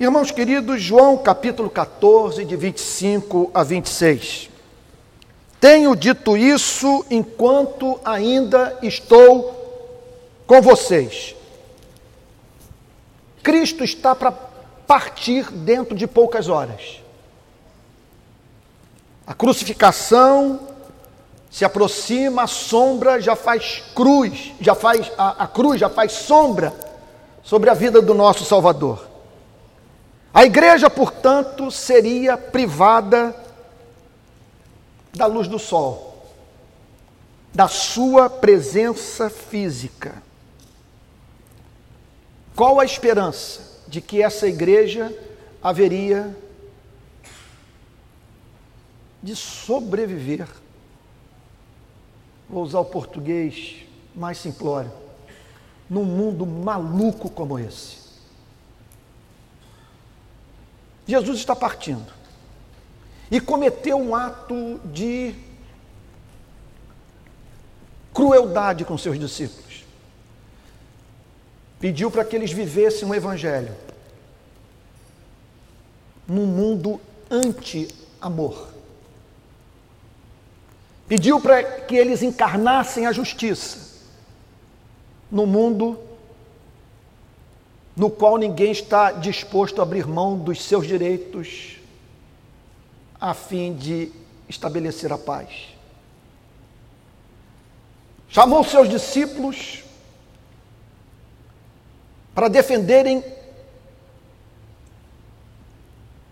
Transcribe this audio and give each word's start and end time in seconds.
Irmãos 0.00 0.30
queridos, 0.30 0.80
João 0.80 1.18
capítulo 1.18 1.68
14, 1.68 2.46
de 2.46 2.56
25 2.56 3.50
a 3.52 3.62
26. 3.62 4.48
Tenho 5.60 5.94
dito 5.94 6.38
isso 6.38 7.04
enquanto 7.10 8.00
ainda 8.02 8.78
estou 8.80 9.92
com 10.46 10.62
vocês. 10.62 11.36
Cristo 13.42 13.84
está 13.84 14.14
para 14.14 14.32
partir 14.32 15.52
dentro 15.52 15.94
de 15.94 16.06
poucas 16.06 16.48
horas. 16.48 17.02
A 19.26 19.34
crucificação 19.34 20.60
se 21.50 21.62
aproxima, 21.62 22.44
a 22.44 22.46
sombra 22.46 23.20
já 23.20 23.36
faz 23.36 23.82
cruz, 23.94 24.52
já 24.62 24.74
faz 24.74 25.12
a, 25.18 25.44
a 25.44 25.46
cruz 25.46 25.78
já 25.78 25.90
faz 25.90 26.12
sombra 26.12 26.72
sobre 27.42 27.68
a 27.68 27.74
vida 27.74 28.00
do 28.00 28.14
nosso 28.14 28.46
Salvador. 28.46 29.09
A 30.32 30.44
igreja, 30.44 30.88
portanto, 30.88 31.70
seria 31.70 32.38
privada 32.38 33.34
da 35.12 35.26
luz 35.26 35.48
do 35.48 35.58
sol, 35.58 36.30
da 37.52 37.66
sua 37.66 38.30
presença 38.30 39.28
física. 39.28 40.22
Qual 42.54 42.78
a 42.78 42.84
esperança 42.84 43.80
de 43.88 44.00
que 44.00 44.22
essa 44.22 44.46
igreja 44.46 45.12
haveria 45.60 46.36
de 49.20 49.34
sobreviver? 49.34 50.46
Vou 52.48 52.62
usar 52.62 52.80
o 52.80 52.84
português 52.84 53.84
mais 54.14 54.38
simplório. 54.38 54.92
Num 55.88 56.04
mundo 56.04 56.46
maluco 56.46 57.28
como 57.28 57.58
esse. 57.58 57.99
Jesus 61.10 61.38
está 61.38 61.56
partindo 61.56 62.12
e 63.30 63.40
cometeu 63.40 63.98
um 63.98 64.14
ato 64.14 64.80
de 64.84 65.34
crueldade 68.14 68.84
com 68.84 68.96
seus 68.96 69.18
discípulos. 69.18 69.84
Pediu 71.80 72.10
para 72.10 72.24
que 72.24 72.36
eles 72.36 72.52
vivessem 72.52 73.08
um 73.08 73.14
evangelho 73.14 73.74
num 76.28 76.46
mundo 76.46 77.00
anti-amor. 77.28 78.68
Pediu 81.08 81.40
para 81.40 81.62
que 81.62 81.96
eles 81.96 82.22
encarnassem 82.22 83.06
a 83.06 83.12
justiça 83.12 83.90
no 85.30 85.44
mundo 85.46 85.98
no 88.00 88.08
qual 88.08 88.38
ninguém 88.38 88.72
está 88.72 89.12
disposto 89.12 89.78
a 89.78 89.82
abrir 89.82 90.06
mão 90.06 90.38
dos 90.38 90.62
seus 90.62 90.86
direitos 90.86 91.78
a 93.20 93.34
fim 93.34 93.74
de 93.74 94.10
estabelecer 94.48 95.12
a 95.12 95.18
paz. 95.18 95.76
Chamou 98.30 98.64
seus 98.64 98.88
discípulos 98.88 99.84
para 102.34 102.48
defenderem 102.48 103.22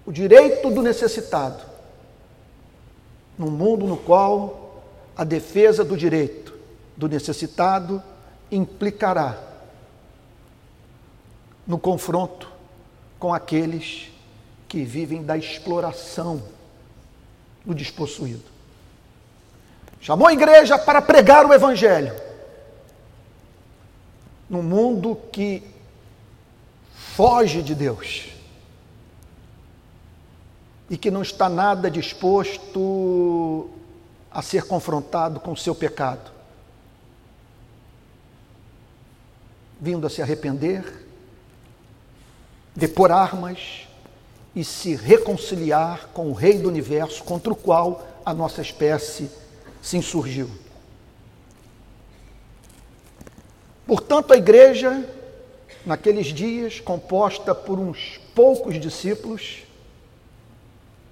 o 0.07 0.11
direito 0.11 0.71
do 0.71 0.81
necessitado, 0.81 1.63
num 3.37 3.51
mundo 3.51 3.87
no 3.87 3.99
qual 3.99 4.83
a 5.15 5.23
defesa 5.23 5.85
do 5.85 5.99
direito 5.99 6.55
do 6.97 7.07
necessitado 7.11 8.03
implicará 8.51 9.48
no 11.69 11.79
confronto 11.79 12.51
com 13.19 13.35
aqueles 13.35 14.11
que 14.67 14.85
vivem 14.85 15.23
da 15.23 15.37
exploração 15.37 16.43
do 17.63 17.75
despossuído. 17.75 18.45
Chamou 20.01 20.27
a 20.27 20.33
igreja 20.33 20.79
para 20.79 21.03
pregar 21.03 21.45
o 21.45 21.53
Evangelho. 21.53 22.15
Num 24.49 24.63
mundo 24.63 25.15
que 25.31 25.63
foge 26.95 27.63
de 27.63 27.75
Deus 27.75 28.31
e 30.89 30.97
que 30.97 31.11
não 31.11 31.21
está 31.21 31.51
nada 31.51 31.91
disposto 31.91 33.69
a 34.31 34.41
ser 34.41 34.65
confrontado 34.65 35.39
com 35.39 35.53
o 35.53 35.57
seu 35.57 35.75
pecado, 35.75 36.31
vindo 39.79 40.07
a 40.07 40.11
se 40.11 40.23
arrepender 40.23 41.08
depor 42.79 43.11
armas 43.11 43.89
e 44.55 44.63
se 44.63 44.95
reconciliar 44.95 46.11
com 46.15 46.31
o 46.31 46.33
Rei 46.33 46.59
do 46.59 46.69
universo 46.69 47.25
contra 47.25 47.53
o 47.53 47.57
qual 47.57 48.07
a 48.25 48.33
nossa 48.33 48.63
espécie 48.63 49.29
se 49.83 49.97
insurgiu. 49.97 50.49
Portanto, 53.85 54.33
a 54.33 54.37
igreja, 54.37 55.05
naqueles 55.85 56.29
dias, 56.29 56.79
composta 56.79 57.53
por 57.53 57.81
uns 57.81 58.21
poucos 58.33 58.79
discípulos, 58.79 59.65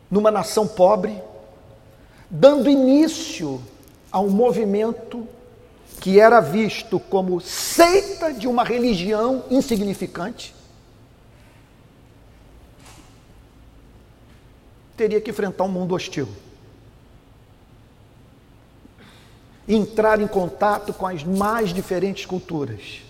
numa 0.09 0.31
nação 0.31 0.69
pobre, 0.69 1.21
dando 2.31 2.71
início 2.71 3.61
a 4.13 4.21
um 4.21 4.31
movimento 4.31 5.27
que 6.01 6.21
era 6.21 6.39
visto 6.39 7.01
como 7.01 7.41
seita 7.41 8.33
de 8.33 8.47
uma 8.47 8.63
religião 8.63 9.43
insignificante, 9.51 10.55
teria 14.97 15.21
que 15.21 15.31
enfrentar 15.31 15.65
um 15.65 15.69
mundo 15.69 15.95
hostil. 15.95 16.29
Entrar 19.69 20.21
em 20.21 20.27
contato 20.27 20.93
com 20.93 21.07
as 21.07 21.23
mais 21.23 21.73
diferentes 21.75 22.25
culturas. 22.25 23.03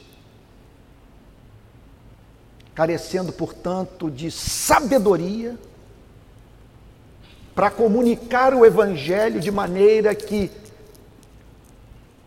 Carecendo, 2.74 3.32
portanto, 3.32 4.10
de 4.10 4.30
sabedoria 4.30 5.58
para 7.54 7.70
comunicar 7.70 8.54
o 8.54 8.66
Evangelho 8.66 9.40
de 9.40 9.50
maneira 9.50 10.14
que 10.14 10.50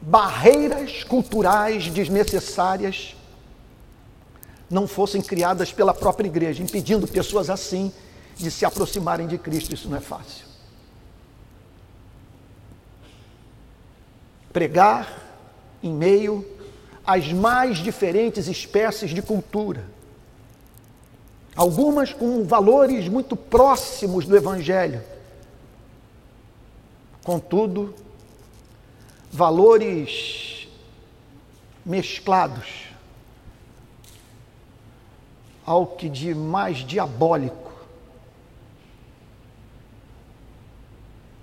barreiras 0.01 1.03
culturais 1.03 1.87
desnecessárias 1.89 3.15
não 4.69 4.87
fossem 4.87 5.21
criadas 5.21 5.71
pela 5.71 5.93
própria 5.93 6.27
igreja, 6.27 6.63
impedindo 6.63 7.07
pessoas 7.07 7.49
assim 7.49 7.91
de 8.39 8.50
se 8.50 8.66
aproximarem 8.66 9.27
de 9.27 9.38
Cristo. 9.38 9.73
Isso 9.73 9.89
não 9.89 9.97
é 9.97 10.01
fácil. 10.01 10.45
Pregar 14.51 15.07
em 15.83 15.94
meio 15.94 16.47
às 17.05 17.31
mais 17.31 17.77
diferentes 17.79 18.47
espécies 18.47 19.11
de 19.11 19.22
cultura, 19.22 19.85
algumas 21.55 22.13
com 22.13 22.44
valores 22.45 23.07
muito 23.07 23.35
próximos 23.35 24.25
do 24.25 24.35
Evangelho, 24.35 25.03
contudo, 27.23 27.94
valores 29.31 30.67
mesclados 31.85 32.88
ao 35.66 35.85
que 35.85 36.09
de 36.09 36.33
mais 36.33 36.77
diabólico 36.77 37.69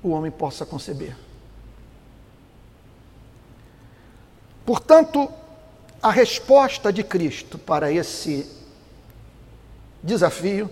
o 0.08 0.12
homem 0.12 0.30
possa 0.30 0.64
conceber. 0.64 1.16
Portanto, 4.64 5.28
a 6.02 6.10
resposta 6.10 6.92
de 6.92 7.02
Cristo 7.02 7.58
para 7.58 7.90
esse 7.90 8.48
desafio 10.02 10.70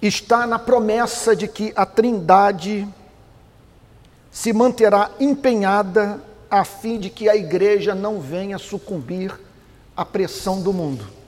está 0.00 0.46
na 0.46 0.58
promessa 0.58 1.34
de 1.34 1.48
que 1.48 1.72
a 1.74 1.86
Trindade 1.86 2.86
se 4.30 4.52
manterá 4.52 5.10
empenhada 5.18 6.20
a 6.50 6.64
fim 6.64 6.98
de 6.98 7.10
que 7.10 7.28
a 7.28 7.34
igreja 7.34 7.94
não 7.94 8.20
venha 8.20 8.58
sucumbir 8.58 9.32
à 9.96 10.04
pressão 10.04 10.60
do 10.60 10.72
mundo. 10.72 11.23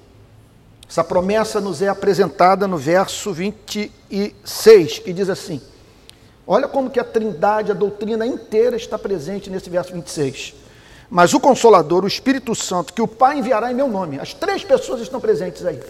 Essa 0.89 1.03
promessa 1.03 1.61
nos 1.61 1.83
é 1.83 1.89
apresentada 1.89 2.69
no 2.69 2.77
verso 2.79 3.33
26, 3.33 5.01
que 5.01 5.13
diz 5.13 5.29
assim: 5.29 5.61
Olha 6.47 6.69
como 6.69 6.91
que 6.91 7.01
a 7.01 7.05
Trindade, 7.05 7.73
a 7.73 7.75
doutrina 7.75 8.25
inteira 8.25 8.77
está 8.77 8.97
presente 8.97 9.51
nesse 9.51 9.69
verso 9.69 9.93
26. 9.93 10.55
Mas 11.11 11.35
o 11.35 11.41
Consolador, 11.41 12.05
o 12.05 12.09
Espírito 12.09 12.55
Santo, 12.55 12.93
que 12.93 13.03
o 13.03 13.09
Pai 13.09 13.39
enviará 13.39 13.71
em 13.71 13.75
meu 13.75 13.89
nome. 13.89 14.19
As 14.21 14.33
três 14.33 14.65
pessoas 14.65 15.01
estão 15.01 15.21
presentes 15.21 15.65
aí. 15.65 15.81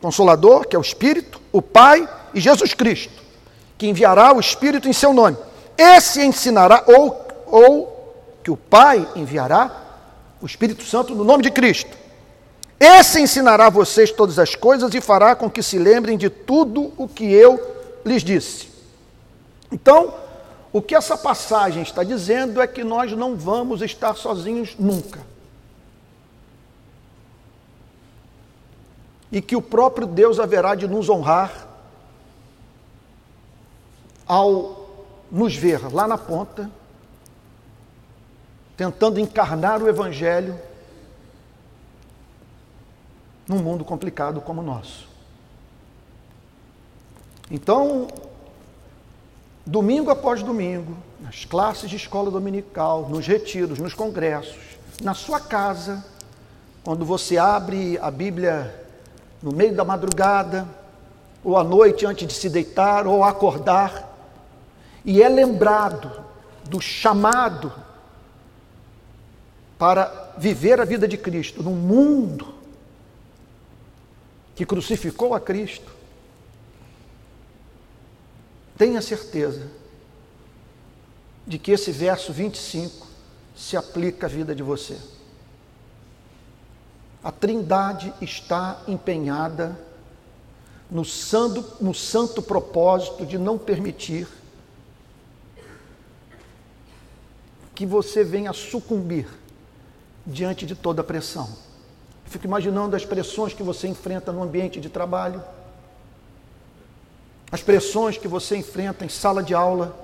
Consolador, 0.00 0.66
que 0.66 0.76
é 0.76 0.78
o 0.78 0.82
Espírito, 0.82 1.40
o 1.52 1.60
Pai 1.60 2.08
e 2.32 2.40
Jesus 2.40 2.74
Cristo, 2.74 3.22
que 3.76 3.88
enviará 3.88 4.32
o 4.32 4.40
Espírito 4.40 4.88
em 4.88 4.92
seu 4.92 5.12
nome. 5.12 5.36
Esse 5.76 6.24
ensinará, 6.24 6.84
ou, 6.86 7.26
ou 7.46 8.14
que 8.42 8.50
o 8.50 8.56
Pai 8.56 9.06
enviará 9.16 9.82
o 10.40 10.46
Espírito 10.46 10.84
Santo 10.84 11.14
no 11.14 11.24
nome 11.24 11.42
de 11.42 11.50
Cristo 11.50 12.05
Esse 12.78 13.20
ensinará 13.20 13.66
a 13.66 13.70
vocês 13.70 14.10
todas 14.10 14.38
as 14.38 14.54
coisas 14.54 14.92
e 14.94 15.00
fará 15.00 15.34
com 15.34 15.50
que 15.50 15.62
se 15.62 15.78
lembrem 15.78 16.18
de 16.18 16.28
tudo 16.28 16.92
o 16.96 17.08
que 17.08 17.24
eu 17.32 17.58
lhes 18.04 18.22
disse. 18.22 18.68
Então, 19.72 20.14
o 20.72 20.82
que 20.82 20.94
essa 20.94 21.16
passagem 21.16 21.82
está 21.82 22.04
dizendo 22.04 22.60
é 22.60 22.66
que 22.66 22.84
nós 22.84 23.12
não 23.12 23.34
vamos 23.34 23.80
estar 23.80 24.14
sozinhos 24.14 24.76
nunca. 24.78 25.20
E 29.32 29.40
que 29.40 29.56
o 29.56 29.62
próprio 29.62 30.06
Deus 30.06 30.38
haverá 30.38 30.74
de 30.74 30.86
nos 30.86 31.08
honrar 31.08 31.66
ao 34.26 34.86
nos 35.30 35.56
ver 35.56 35.92
lá 35.92 36.06
na 36.06 36.18
ponta, 36.18 36.70
tentando 38.76 39.18
encarnar 39.18 39.82
o 39.82 39.88
Evangelho 39.88 40.58
num 43.48 43.58
mundo 43.58 43.84
complicado 43.84 44.40
como 44.40 44.60
o 44.60 44.64
nosso. 44.64 45.08
Então, 47.50 48.08
domingo 49.64 50.10
após 50.10 50.42
domingo, 50.42 50.96
nas 51.20 51.44
classes 51.44 51.88
de 51.88 51.96
escola 51.96 52.30
dominical, 52.30 53.08
nos 53.08 53.26
retiros, 53.26 53.78
nos 53.78 53.94
congressos, 53.94 54.76
na 55.00 55.14
sua 55.14 55.38
casa, 55.38 56.04
quando 56.82 57.04
você 57.04 57.38
abre 57.38 57.98
a 57.98 58.10
Bíblia 58.10 58.84
no 59.42 59.52
meio 59.52 59.74
da 59.74 59.84
madrugada, 59.84 60.66
ou 61.44 61.56
à 61.56 61.62
noite 61.62 62.04
antes 62.04 62.26
de 62.26 62.34
se 62.34 62.50
deitar, 62.50 63.06
ou 63.06 63.22
acordar, 63.22 64.12
e 65.04 65.22
é 65.22 65.28
lembrado 65.28 66.10
do 66.64 66.80
chamado 66.80 67.72
para 69.78 70.32
viver 70.36 70.80
a 70.80 70.84
vida 70.84 71.06
de 71.06 71.16
Cristo 71.16 71.62
num 71.62 71.74
mundo 71.74 72.55
que 74.56 74.64
crucificou 74.64 75.34
a 75.34 75.40
Cristo, 75.40 75.92
tenha 78.76 79.02
certeza 79.02 79.70
de 81.46 81.58
que 81.58 81.70
esse 81.70 81.92
verso 81.92 82.32
25 82.32 83.06
se 83.54 83.76
aplica 83.76 84.26
à 84.26 84.28
vida 84.28 84.54
de 84.54 84.62
você. 84.62 84.98
A 87.22 87.30
Trindade 87.30 88.12
está 88.20 88.82
empenhada 88.88 89.78
no 90.90 91.04
santo, 91.04 91.76
no 91.80 91.92
santo 91.92 92.40
propósito 92.40 93.26
de 93.26 93.36
não 93.36 93.58
permitir 93.58 94.26
que 97.74 97.84
você 97.84 98.24
venha 98.24 98.52
sucumbir 98.54 99.28
diante 100.26 100.64
de 100.64 100.74
toda 100.74 101.02
a 101.02 101.04
pressão. 102.26 102.32
Fico 102.36 102.46
imaginando 102.46 102.96
as 102.96 103.04
pressões 103.04 103.54
que 103.54 103.62
você 103.62 103.88
enfrenta 103.88 104.32
no 104.32 104.42
ambiente 104.42 104.80
de 104.80 104.88
trabalho, 104.88 105.42
as 107.50 107.62
pressões 107.62 108.18
que 108.18 108.28
você 108.28 108.56
enfrenta 108.56 109.04
em 109.04 109.08
sala 109.08 109.42
de 109.42 109.54
aula, 109.54 109.96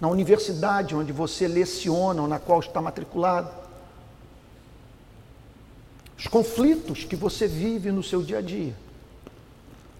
na 0.00 0.08
universidade 0.08 0.96
onde 0.96 1.12
você 1.12 1.46
leciona 1.46 2.22
ou 2.22 2.28
na 2.28 2.38
qual 2.38 2.60
está 2.60 2.80
matriculado, 2.80 3.50
os 6.18 6.26
conflitos 6.26 7.04
que 7.04 7.16
você 7.16 7.46
vive 7.46 7.90
no 7.90 8.02
seu 8.02 8.22
dia 8.22 8.38
a 8.38 8.42
dia. 8.42 8.74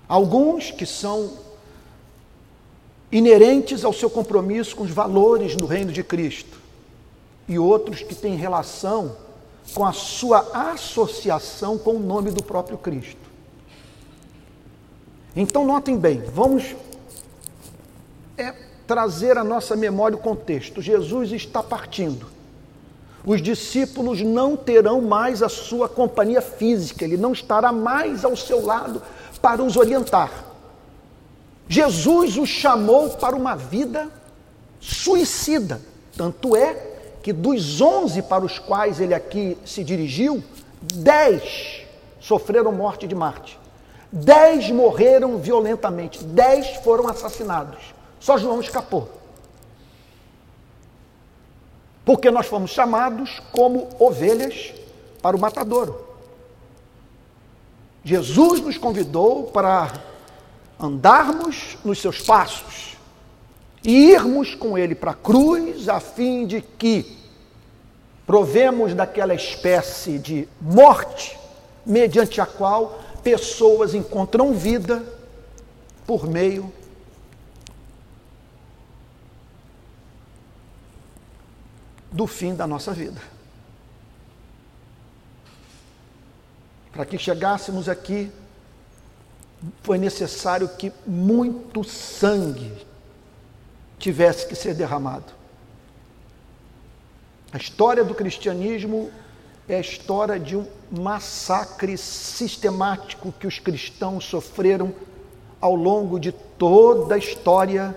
Alguns 0.08 0.70
que 0.70 0.86
são 0.86 1.38
inerentes 3.10 3.84
ao 3.84 3.92
seu 3.92 4.08
compromisso 4.08 4.74
com 4.74 4.84
os 4.84 4.90
valores 4.90 5.54
do 5.56 5.66
reino 5.66 5.92
de 5.92 6.02
Cristo, 6.02 6.60
e 7.48 7.58
outros 7.58 8.02
que 8.02 8.14
têm 8.14 8.36
relação 8.36 9.16
com 9.74 9.84
a 9.84 9.92
sua 9.92 10.70
associação 10.72 11.78
com 11.78 11.94
o 11.96 12.00
nome 12.00 12.30
do 12.30 12.42
próprio 12.42 12.76
Cristo. 12.76 13.20
Então, 15.34 15.64
notem 15.64 15.96
bem, 15.96 16.22
vamos 16.34 16.76
é, 18.36 18.54
trazer 18.86 19.38
à 19.38 19.44
nossa 19.44 19.74
memória 19.74 20.16
o 20.16 20.20
contexto. 20.20 20.82
Jesus 20.82 21.32
está 21.32 21.62
partindo. 21.62 22.26
Os 23.24 23.40
discípulos 23.40 24.20
não 24.20 24.56
terão 24.56 25.00
mais 25.00 25.42
a 25.42 25.48
sua 25.48 25.88
companhia 25.88 26.42
física, 26.42 27.04
ele 27.04 27.16
não 27.16 27.32
estará 27.32 27.72
mais 27.72 28.24
ao 28.24 28.36
seu 28.36 28.64
lado 28.64 29.00
para 29.40 29.62
os 29.62 29.76
orientar. 29.76 30.30
Jesus 31.68 32.36
os 32.36 32.48
chamou 32.48 33.10
para 33.10 33.36
uma 33.36 33.54
vida 33.54 34.10
suicida. 34.80 35.80
Tanto 36.16 36.54
é 36.56 36.91
que 37.22 37.32
dos 37.32 37.80
onze 37.80 38.20
para 38.20 38.44
os 38.44 38.58
quais 38.58 39.00
ele 39.00 39.14
aqui 39.14 39.56
se 39.64 39.84
dirigiu, 39.84 40.42
dez 40.80 41.86
sofreram 42.20 42.72
morte 42.72 43.06
de 43.06 43.14
Marte. 43.14 43.58
Dez 44.10 44.70
morreram 44.70 45.38
violentamente, 45.38 46.22
dez 46.22 46.66
foram 46.82 47.08
assassinados. 47.08 47.94
Só 48.20 48.36
João 48.36 48.60
escapou. 48.60 49.08
Porque 52.04 52.30
nós 52.30 52.46
fomos 52.46 52.72
chamados 52.72 53.40
como 53.52 53.88
ovelhas 53.98 54.74
para 55.22 55.36
o 55.36 55.40
matadouro. 55.40 56.08
Jesus 58.04 58.60
nos 58.60 58.76
convidou 58.76 59.44
para 59.44 59.92
andarmos 60.78 61.78
nos 61.84 62.00
seus 62.00 62.20
passos 62.20 62.91
e 63.84 64.10
irmos 64.10 64.54
com 64.54 64.78
ele 64.78 64.94
para 64.94 65.10
a 65.10 65.14
cruz, 65.14 65.88
a 65.88 65.98
fim 65.98 66.46
de 66.46 66.60
que 66.60 67.18
provemos 68.24 68.94
daquela 68.94 69.34
espécie 69.34 70.18
de 70.18 70.48
morte, 70.60 71.38
mediante 71.84 72.40
a 72.40 72.46
qual 72.46 73.02
pessoas 73.22 73.94
encontram 73.94 74.54
vida 74.54 75.02
por 76.06 76.28
meio 76.28 76.72
do 82.10 82.26
fim 82.26 82.54
da 82.54 82.66
nossa 82.66 82.92
vida. 82.92 83.20
Para 86.92 87.06
que 87.06 87.18
chegássemos 87.18 87.88
aqui, 87.88 88.30
foi 89.82 89.96
necessário 89.96 90.68
que 90.68 90.92
muito 91.06 91.82
sangue 91.82 92.91
tivesse 94.02 94.46
que 94.48 94.56
ser 94.56 94.74
derramado. 94.74 95.32
A 97.52 97.56
história 97.56 98.02
do 98.02 98.14
cristianismo 98.14 99.10
é 99.68 99.76
a 99.76 99.80
história 99.80 100.40
de 100.40 100.56
um 100.56 100.66
massacre 100.90 101.96
sistemático 101.96 103.32
que 103.38 103.46
os 103.46 103.60
cristãos 103.60 104.24
sofreram 104.24 104.92
ao 105.60 105.76
longo 105.76 106.18
de 106.18 106.32
toda 106.32 107.14
a 107.14 107.18
história 107.18 107.96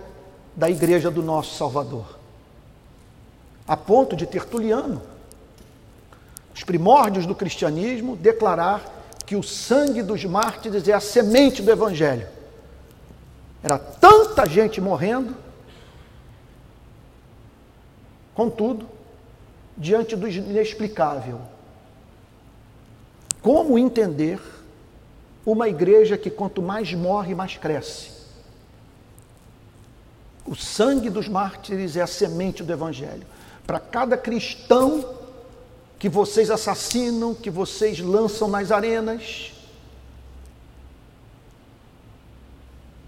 da 0.55 0.69
igreja 0.69 1.09
do 1.09 1.23
nosso 1.23 1.55
Salvador. 1.55 2.19
A 3.67 3.75
ponto 3.75 4.15
de 4.15 4.27
Tertuliano, 4.27 5.01
os 6.53 6.63
primórdios 6.63 7.25
do 7.25 7.33
cristianismo, 7.33 8.15
declarar 8.15 8.93
que 9.25 9.35
o 9.35 9.41
sangue 9.41 10.03
dos 10.03 10.23
mártires 10.23 10.87
é 10.87 10.93
a 10.93 10.99
semente 10.99 11.63
do 11.63 11.71
evangelho. 11.71 12.27
Era 13.63 13.79
tanta 13.79 14.47
gente 14.47 14.79
morrendo 14.79 15.44
Contudo, 18.35 18.87
diante 19.77 20.15
do 20.15 20.27
inexplicável, 20.27 21.39
como 23.41 23.79
entender 23.79 24.41
uma 25.45 25.69
igreja 25.69 26.17
que 26.17 26.29
quanto 26.29 26.61
mais 26.61 26.93
morre, 26.93 27.33
mais 27.33 27.55
cresce? 27.55 28.11
O 30.45 30.55
sangue 30.55 31.09
dos 31.09 31.27
mártires 31.27 31.95
é 31.95 32.01
a 32.01 32.07
semente 32.07 32.61
do 32.61 32.71
Evangelho. 32.71 33.25
Para 33.65 33.79
cada 33.79 34.17
cristão 34.17 35.17
que 35.97 36.09
vocês 36.09 36.51
assassinam, 36.51 37.33
que 37.33 37.49
vocês 37.49 37.99
lançam 37.99 38.47
nas 38.47 38.71
arenas, 38.71 39.53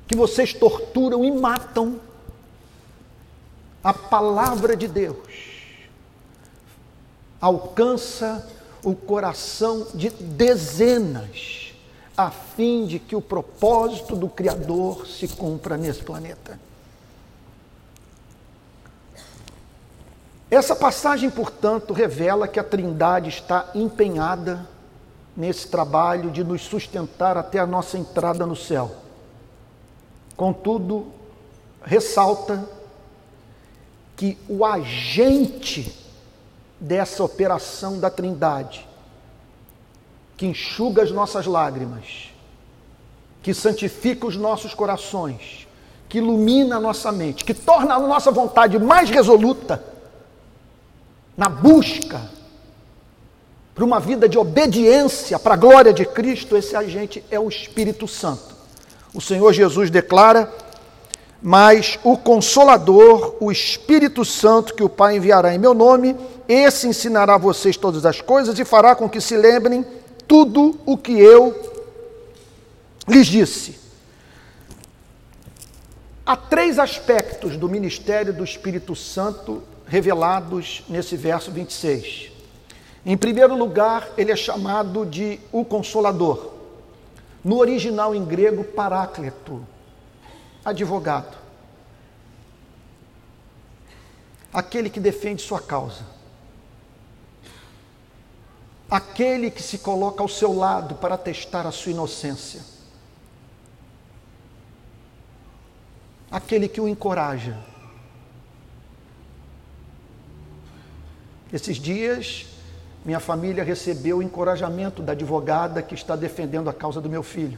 que 0.08 0.16
vocês 0.16 0.54
torturam 0.54 1.24
e 1.24 1.32
matam, 1.32 2.00
a 3.88 3.94
palavra 3.94 4.76
de 4.76 4.86
Deus 4.86 5.16
alcança 7.40 8.46
o 8.84 8.94
coração 8.94 9.88
de 9.94 10.10
dezenas, 10.10 11.74
a 12.18 12.30
fim 12.30 12.86
de 12.86 13.00
que 13.00 13.16
o 13.16 13.22
propósito 13.22 14.14
do 14.14 14.28
Criador 14.28 15.08
se 15.08 15.30
cumpra 15.30 15.78
nesse 15.78 16.04
planeta. 16.04 16.60
Essa 20.52 20.76
passagem, 20.76 21.30
portanto, 21.30 21.94
revela 21.94 22.46
que 22.46 22.60
a 22.60 22.66
Trindade 22.66 23.30
está 23.30 23.72
empenhada 23.74 24.68
nesse 25.34 25.66
trabalho 25.66 26.30
de 26.30 26.44
nos 26.44 26.62
sustentar 26.62 27.38
até 27.38 27.58
a 27.58 27.66
nossa 27.66 27.98
entrada 27.98 28.46
no 28.46 28.56
céu. 28.56 28.92
Contudo, 30.36 31.08
ressalta 31.82 32.76
que 34.18 34.38
o 34.50 34.66
agente 34.66 35.96
dessa 36.80 37.24
operação 37.24 38.00
da 38.00 38.10
Trindade 38.10 38.86
que 40.36 40.46
enxuga 40.46 41.02
as 41.04 41.12
nossas 41.12 41.46
lágrimas, 41.46 42.32
que 43.42 43.54
santifica 43.54 44.28
os 44.28 44.36
nossos 44.36 44.74
corações, 44.74 45.68
que 46.10 46.18
ilumina 46.18 46.78
a 46.78 46.80
nossa 46.80 47.12
mente, 47.12 47.46
que 47.46 47.54
torna 47.54 47.96
a 47.96 48.00
nossa 48.00 48.32
vontade 48.32 48.78
mais 48.78 49.10
resoluta 49.10 49.84
na 51.36 51.48
busca 51.48 52.30
para 53.74 53.86
uma 53.86 54.00
vida 54.00 54.28
de 54.28 54.38
obediência 54.38 55.38
para 55.38 55.54
a 55.54 55.58
glória 55.58 55.94
de 55.94 56.06
Cristo, 56.06 56.58
esse 56.58 56.76
agente 56.76 57.24
é 57.30 57.40
o 57.40 57.48
Espírito 57.48 58.08
Santo. 58.08 58.56
O 59.14 59.22
Senhor 59.22 59.54
Jesus 59.54 59.92
declara: 59.92 60.52
Mas 61.42 62.00
o 62.04 62.18
Consolador, 62.18 63.36
o 63.40 63.52
Espírito 63.52 64.26
Santo, 64.26 64.74
que 64.74 64.84
o 64.84 64.90
Pai 64.90 65.18
enviará 65.18 65.54
em 65.54 65.60
meu 65.60 65.74
nome, 65.74 66.16
esse 66.48 66.88
ensinará 66.88 67.36
a 67.36 67.40
vocês 67.40 67.78
todas 67.78 68.06
as 68.06 68.22
coisas 68.22 68.58
e 68.58 68.66
fará 68.66 68.96
com 68.96 69.10
que 69.10 69.22
se 69.22 69.38
lembrem 69.38 69.86
tudo 70.28 70.80
o 70.86 70.98
que 70.98 71.14
eu 71.20 71.56
lhes 73.08 73.28
disse. 73.28 73.80
Há 76.26 76.36
três 76.36 76.78
aspectos 76.78 77.56
do 77.56 77.70
ministério 77.70 78.34
do 78.34 78.44
Espírito 78.44 78.96
Santo 78.96 79.64
revelados 79.86 80.84
nesse 80.90 81.16
verso 81.16 81.52
26. 81.52 82.32
Em 83.06 83.16
primeiro 83.16 83.56
lugar, 83.56 84.10
ele 84.18 84.34
é 84.34 84.36
chamado 84.36 85.06
de 85.06 85.40
o 85.52 85.64
Consolador. 85.64 86.52
No 87.42 87.60
original 87.60 88.14
em 88.14 88.26
grego, 88.26 88.66
Paráclito, 88.66 89.66
advogado. 90.70 91.38
Aquele 94.54 94.90
que 94.90 95.00
defende 95.00 95.42
sua 95.42 95.62
causa. 95.62 96.06
Aquele 98.90 99.52
que 99.52 99.62
se 99.62 99.80
coloca 99.80 100.24
ao 100.24 100.30
seu 100.30 100.54
lado 100.54 100.96
para 100.96 101.18
testar 101.18 101.68
a 101.68 101.72
sua 101.72 101.92
inocência. 101.92 102.62
Aquele 106.32 106.68
que 106.68 106.80
o 106.80 106.88
encoraja 106.88 107.58
Esses 111.52 111.78
dias, 111.78 112.46
minha 113.06 113.20
família 113.20 113.64
recebeu 113.64 114.18
o 114.18 114.24
encorajamento 114.24 115.02
da 115.02 115.14
advogada 115.14 115.82
que 115.82 115.96
está 115.96 116.16
defendendo 116.16 116.70
a 116.70 116.74
causa 116.74 117.00
do 117.00 117.10
meu 117.10 117.24
filho. 117.24 117.58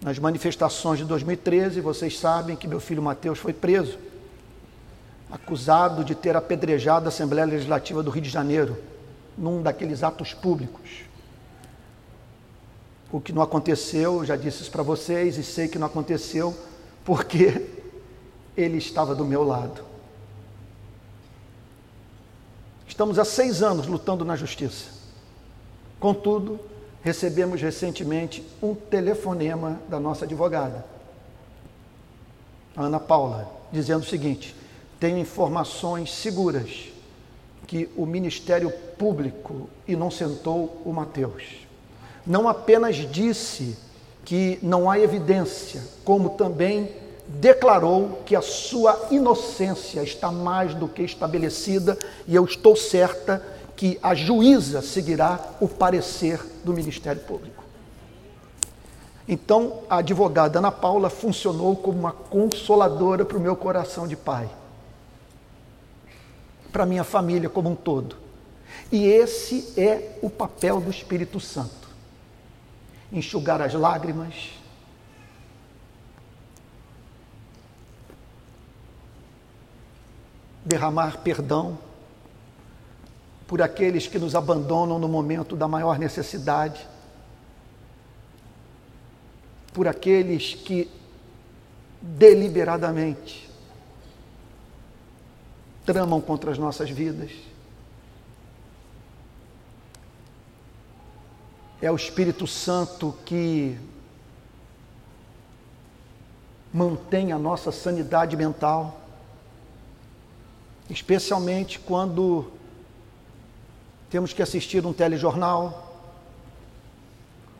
Nas 0.00 0.18
manifestações 0.18 0.98
de 0.98 1.04
2013, 1.04 1.80
vocês 1.80 2.18
sabem 2.18 2.54
que 2.54 2.68
meu 2.68 2.78
filho 2.78 3.02
Mateus 3.02 3.38
foi 3.38 3.52
preso, 3.52 3.98
acusado 5.30 6.04
de 6.04 6.14
ter 6.14 6.36
apedrejado 6.36 7.06
a 7.06 7.08
Assembleia 7.08 7.46
Legislativa 7.46 8.02
do 8.02 8.10
Rio 8.10 8.22
de 8.22 8.30
Janeiro, 8.30 8.78
num 9.36 9.60
daqueles 9.60 10.02
atos 10.02 10.32
públicos. 10.32 11.02
O 13.10 13.20
que 13.20 13.32
não 13.32 13.42
aconteceu, 13.42 14.24
já 14.24 14.36
disse 14.36 14.62
isso 14.62 14.70
para 14.70 14.82
vocês 14.82 15.36
e 15.36 15.42
sei 15.42 15.66
que 15.66 15.78
não 15.78 15.86
aconteceu, 15.86 16.56
porque 17.04 17.66
ele 18.56 18.78
estava 18.78 19.14
do 19.14 19.24
meu 19.24 19.42
lado. 19.42 19.82
Estamos 22.86 23.18
há 23.18 23.24
seis 23.24 23.62
anos 23.62 23.86
lutando 23.86 24.24
na 24.24 24.36
justiça. 24.36 24.90
Contudo, 25.98 26.60
recebemos 27.08 27.62
recentemente 27.62 28.44
um 28.62 28.74
telefonema 28.74 29.80
da 29.88 29.98
nossa 29.98 30.26
advogada, 30.26 30.84
Ana 32.76 33.00
Paula, 33.00 33.50
dizendo 33.72 34.02
o 34.02 34.06
seguinte: 34.06 34.54
tenho 35.00 35.16
informações 35.16 36.12
seguras 36.14 36.90
que 37.66 37.88
o 37.96 38.04
Ministério 38.04 38.70
Público 38.98 39.70
inocentou 39.86 40.82
o 40.84 40.92
Mateus. 40.92 41.66
Não 42.26 42.46
apenas 42.46 42.96
disse 42.96 43.74
que 44.22 44.58
não 44.62 44.90
há 44.90 44.98
evidência, 44.98 45.82
como 46.04 46.30
também 46.30 46.90
declarou 47.26 48.20
que 48.26 48.36
a 48.36 48.42
sua 48.42 49.08
inocência 49.10 50.02
está 50.02 50.30
mais 50.30 50.74
do 50.74 50.86
que 50.86 51.02
estabelecida 51.02 51.98
e 52.26 52.34
eu 52.34 52.44
estou 52.44 52.76
certa 52.76 53.42
que 53.78 53.96
a 54.02 54.12
juíza 54.12 54.82
seguirá 54.82 55.38
o 55.60 55.68
parecer 55.68 56.44
do 56.64 56.74
Ministério 56.74 57.22
Público. 57.22 57.62
Então, 59.28 59.84
a 59.88 59.98
advogada 59.98 60.58
Ana 60.58 60.72
Paula 60.72 61.08
funcionou 61.08 61.76
como 61.76 61.96
uma 61.96 62.10
consoladora 62.10 63.24
para 63.24 63.38
o 63.38 63.40
meu 63.40 63.54
coração 63.54 64.08
de 64.08 64.16
pai, 64.16 64.50
para 66.72 66.84
minha 66.84 67.04
família 67.04 67.48
como 67.48 67.70
um 67.70 67.76
todo. 67.76 68.16
E 68.90 69.06
esse 69.06 69.72
é 69.80 70.18
o 70.22 70.28
papel 70.28 70.80
do 70.80 70.90
Espírito 70.90 71.38
Santo: 71.38 71.88
enxugar 73.12 73.62
as 73.62 73.74
lágrimas, 73.74 74.54
derramar 80.64 81.18
perdão 81.18 81.78
por 83.48 83.60
aqueles 83.60 84.06
que 84.06 84.18
nos 84.18 84.36
abandonam 84.36 84.98
no 84.98 85.08
momento 85.08 85.56
da 85.56 85.66
maior 85.66 85.98
necessidade, 85.98 86.86
por 89.72 89.88
aqueles 89.88 90.54
que 90.54 90.88
deliberadamente 92.00 93.50
tramam 95.84 96.20
contra 96.20 96.52
as 96.52 96.58
nossas 96.58 96.90
vidas. 96.90 97.32
É 101.82 101.90
o 101.90 101.96
Espírito 101.96 102.46
Santo 102.46 103.16
que 103.24 103.76
mantém 106.72 107.32
a 107.32 107.38
nossa 107.38 107.72
sanidade 107.72 108.36
mental 108.36 109.08
especialmente 110.90 111.78
quando 111.78 112.50
temos 114.10 114.32
que 114.32 114.42
assistir 114.42 114.84
um 114.84 114.92
telejornal 114.92 115.96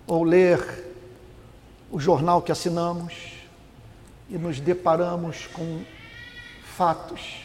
ou 0.06 0.24
ler 0.24 0.86
o 1.90 1.98
jornal 2.00 2.42
que 2.42 2.52
assinamos 2.52 3.14
e 4.28 4.36
nos 4.38 4.60
deparamos 4.60 5.46
com 5.46 5.82
fatos 6.64 7.42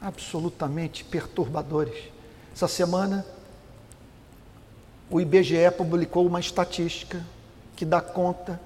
absolutamente 0.00 1.04
perturbadores. 1.04 2.10
Essa 2.54 2.68
semana, 2.68 3.24
o 5.10 5.20
IBGE 5.20 5.70
publicou 5.76 6.26
uma 6.26 6.40
estatística 6.40 7.24
que 7.76 7.84
dá 7.84 8.00
conta 8.00 8.60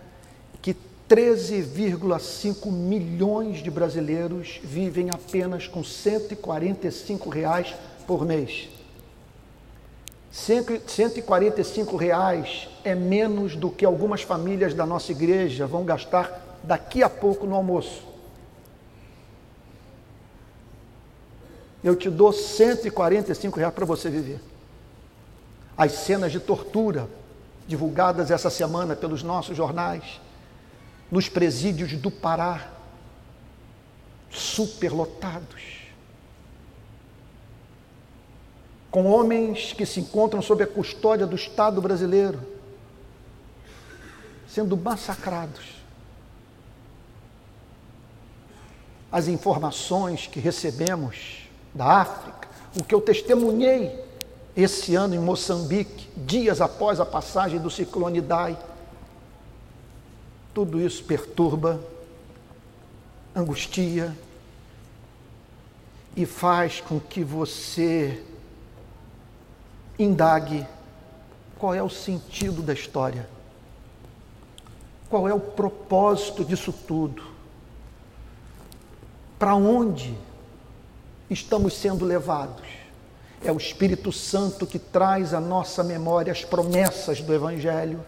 13,5 1.08 2.68
milhões 2.70 3.62
de 3.62 3.70
brasileiros 3.70 4.60
vivem 4.62 5.10
apenas 5.10 5.68
com 5.68 5.84
145 5.84 7.30
reais 7.30 7.74
por 8.06 8.24
mês. 8.24 8.68
145 10.30 11.96
reais 11.96 12.68
é 12.84 12.94
menos 12.94 13.56
do 13.56 13.70
que 13.70 13.84
algumas 13.84 14.22
famílias 14.22 14.74
da 14.74 14.84
nossa 14.84 15.10
igreja 15.12 15.66
vão 15.66 15.84
gastar 15.84 16.58
daqui 16.62 17.02
a 17.02 17.08
pouco 17.08 17.46
no 17.46 17.54
almoço. 17.54 18.02
Eu 21.82 21.96
te 21.96 22.10
dou 22.10 22.32
145 22.32 23.58
reais 23.58 23.74
para 23.74 23.86
você 23.86 24.10
viver. 24.10 24.40
As 25.76 25.92
cenas 25.92 26.32
de 26.32 26.40
tortura 26.40 27.08
divulgadas 27.66 28.30
essa 28.30 28.50
semana 28.50 28.94
pelos 28.94 29.22
nossos 29.22 29.56
jornais 29.56 30.20
nos 31.10 31.28
presídios 31.28 31.92
do 31.92 32.10
Pará, 32.10 32.72
superlotados, 34.30 35.75
com 38.90 39.06
homens 39.06 39.72
que 39.72 39.84
se 39.84 40.00
encontram 40.00 40.40
sob 40.40 40.62
a 40.62 40.66
custódia 40.66 41.26
do 41.26 41.36
Estado 41.36 41.80
brasileiro, 41.80 42.40
sendo 44.48 44.76
massacrados. 44.76 45.76
As 49.10 49.28
informações 49.28 50.26
que 50.26 50.40
recebemos 50.40 51.48
da 51.74 52.00
África, 52.00 52.48
o 52.78 52.84
que 52.84 52.94
eu 52.94 53.00
testemunhei 53.00 54.04
esse 54.56 54.94
ano 54.94 55.14
em 55.14 55.18
Moçambique, 55.18 56.08
dias 56.16 56.60
após 56.60 56.98
a 56.98 57.04
passagem 57.04 57.60
do 57.60 57.70
ciclone 57.70 58.18
Idai, 58.18 58.58
tudo 60.54 60.80
isso 60.80 61.04
perturba, 61.04 61.78
angustia 63.34 64.16
e 66.16 66.24
faz 66.24 66.80
com 66.80 66.98
que 66.98 67.22
você 67.22 68.24
indague 69.98 70.66
qual 71.58 71.74
é 71.74 71.82
o 71.82 71.88
sentido 71.88 72.62
da 72.62 72.72
história, 72.72 73.28
qual 75.08 75.28
é 75.28 75.34
o 75.34 75.40
propósito 75.40 76.44
disso 76.44 76.72
tudo, 76.72 77.22
para 79.38 79.54
onde 79.54 80.16
estamos 81.30 81.74
sendo 81.74 82.04
levados. 82.04 82.66
É 83.44 83.52
o 83.52 83.56
Espírito 83.56 84.10
Santo 84.10 84.66
que 84.66 84.78
traz 84.78 85.34
à 85.34 85.40
nossa 85.40 85.84
memória 85.84 86.32
as 86.32 86.44
promessas 86.44 87.20
do 87.20 87.34
Evangelho. 87.34 88.04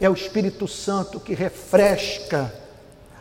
É 0.00 0.08
o 0.08 0.14
Espírito 0.14 0.68
Santo 0.68 1.18
que 1.18 1.34
refresca 1.34 2.52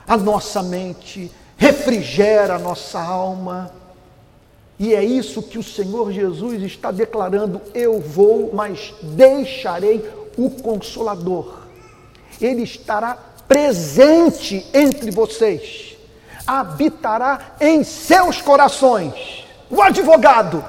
a 0.08 0.18
nossa 0.18 0.62
mente, 0.62 1.32
refrigera 1.58 2.56
a 2.56 2.60
nossa 2.60 3.00
alma. 3.00 3.72
E 4.82 4.96
é 4.96 5.04
isso 5.04 5.44
que 5.44 5.60
o 5.60 5.64
Senhor 5.64 6.12
Jesus 6.12 6.60
está 6.64 6.90
declarando: 6.90 7.62
eu 7.72 8.02
vou, 8.02 8.50
mas 8.52 8.92
deixarei 9.00 10.04
o 10.36 10.50
Consolador. 10.50 11.60
Ele 12.42 12.64
estará 12.64 13.14
presente 13.48 14.66
entre 14.74 15.12
vocês, 15.12 15.96
habitará 16.48 17.58
em 17.62 17.84
seus 17.84 18.42
corações. 18.42 19.46
O 19.70 19.84
advogado 19.84 20.66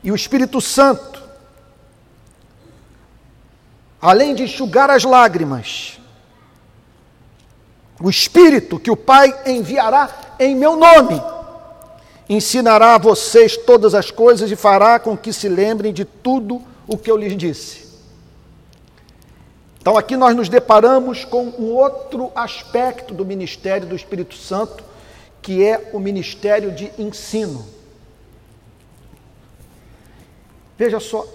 e 0.00 0.12
o 0.12 0.14
Espírito 0.14 0.60
Santo, 0.60 1.20
além 4.00 4.36
de 4.36 4.44
enxugar 4.44 4.88
as 4.88 5.02
lágrimas, 5.02 5.98
o 8.00 8.08
Espírito 8.08 8.78
que 8.78 8.88
o 8.90 8.96
Pai 8.96 9.36
enviará 9.44 10.36
em 10.38 10.54
meu 10.54 10.76
nome, 10.76 11.20
ensinará 12.28 12.94
a 12.94 12.98
vocês 12.98 13.56
todas 13.56 13.94
as 13.94 14.10
coisas 14.10 14.50
e 14.50 14.56
fará 14.56 14.98
com 14.98 15.16
que 15.16 15.32
se 15.32 15.48
lembrem 15.48 15.92
de 15.92 16.04
tudo 16.04 16.62
o 16.86 16.96
que 16.96 17.10
eu 17.10 17.16
lhes 17.16 17.36
disse. 17.36 17.88
Então, 19.80 19.96
aqui 19.96 20.16
nós 20.16 20.36
nos 20.36 20.48
deparamos 20.48 21.24
com 21.24 21.44
um 21.58 21.72
outro 21.72 22.30
aspecto 22.34 23.14
do 23.14 23.24
ministério 23.24 23.86
do 23.86 23.96
Espírito 23.96 24.34
Santo, 24.34 24.84
que 25.40 25.64
é 25.64 25.90
o 25.94 25.98
ministério 25.98 26.70
de 26.70 26.90
ensino. 26.98 27.64
Veja 30.76 31.00
só, 31.00 31.26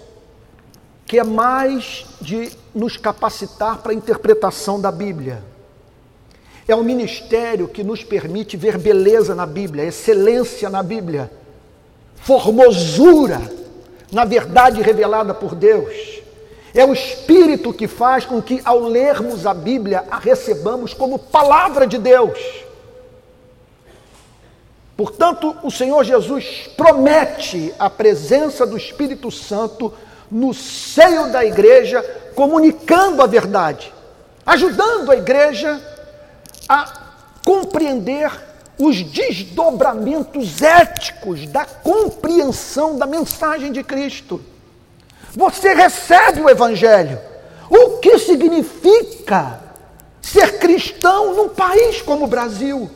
que 1.06 1.18
é 1.18 1.24
mais 1.24 2.06
de 2.20 2.52
nos 2.74 2.96
capacitar 2.96 3.78
para 3.78 3.92
a 3.92 3.94
interpretação 3.94 4.80
da 4.80 4.92
Bíblia. 4.92 5.42
É 6.66 6.74
um 6.74 6.82
ministério 6.82 7.68
que 7.68 7.84
nos 7.84 8.02
permite 8.02 8.56
ver 8.56 8.78
beleza 8.78 9.34
na 9.34 9.44
Bíblia, 9.44 9.84
excelência 9.84 10.70
na 10.70 10.82
Bíblia, 10.82 11.30
formosura 12.16 13.40
na 14.10 14.24
verdade 14.24 14.80
revelada 14.80 15.34
por 15.34 15.54
Deus. 15.54 16.22
É 16.74 16.84
o 16.84 16.92
Espírito 16.92 17.72
que 17.72 17.86
faz 17.86 18.24
com 18.24 18.40
que, 18.40 18.60
ao 18.64 18.80
lermos 18.80 19.46
a 19.46 19.52
Bíblia, 19.52 20.04
a 20.10 20.18
recebamos 20.18 20.94
como 20.94 21.18
palavra 21.18 21.86
de 21.86 21.98
Deus. 21.98 22.38
Portanto, 24.96 25.56
o 25.62 25.70
Senhor 25.70 26.02
Jesus 26.02 26.70
promete 26.76 27.74
a 27.78 27.90
presença 27.90 28.64
do 28.64 28.76
Espírito 28.76 29.30
Santo 29.30 29.92
no 30.30 30.54
seio 30.54 31.30
da 31.30 31.44
igreja, 31.44 32.02
comunicando 32.34 33.22
a 33.22 33.26
verdade, 33.26 33.92
ajudando 34.46 35.10
a 35.10 35.16
igreja 35.16 35.80
a 36.68 36.92
compreender 37.44 38.30
os 38.78 39.02
desdobramentos 39.02 40.60
éticos 40.62 41.46
da 41.46 41.64
compreensão 41.64 42.98
da 42.98 43.06
mensagem 43.06 43.70
de 43.70 43.84
Cristo. 43.84 44.40
Você 45.32 45.74
recebe 45.74 46.40
o 46.40 46.48
Evangelho. 46.48 47.18
O 47.68 47.98
que 47.98 48.18
significa 48.18 49.60
ser 50.20 50.58
cristão 50.58 51.34
num 51.34 51.48
país 51.48 52.02
como 52.02 52.24
o 52.24 52.28
Brasil? 52.28 52.90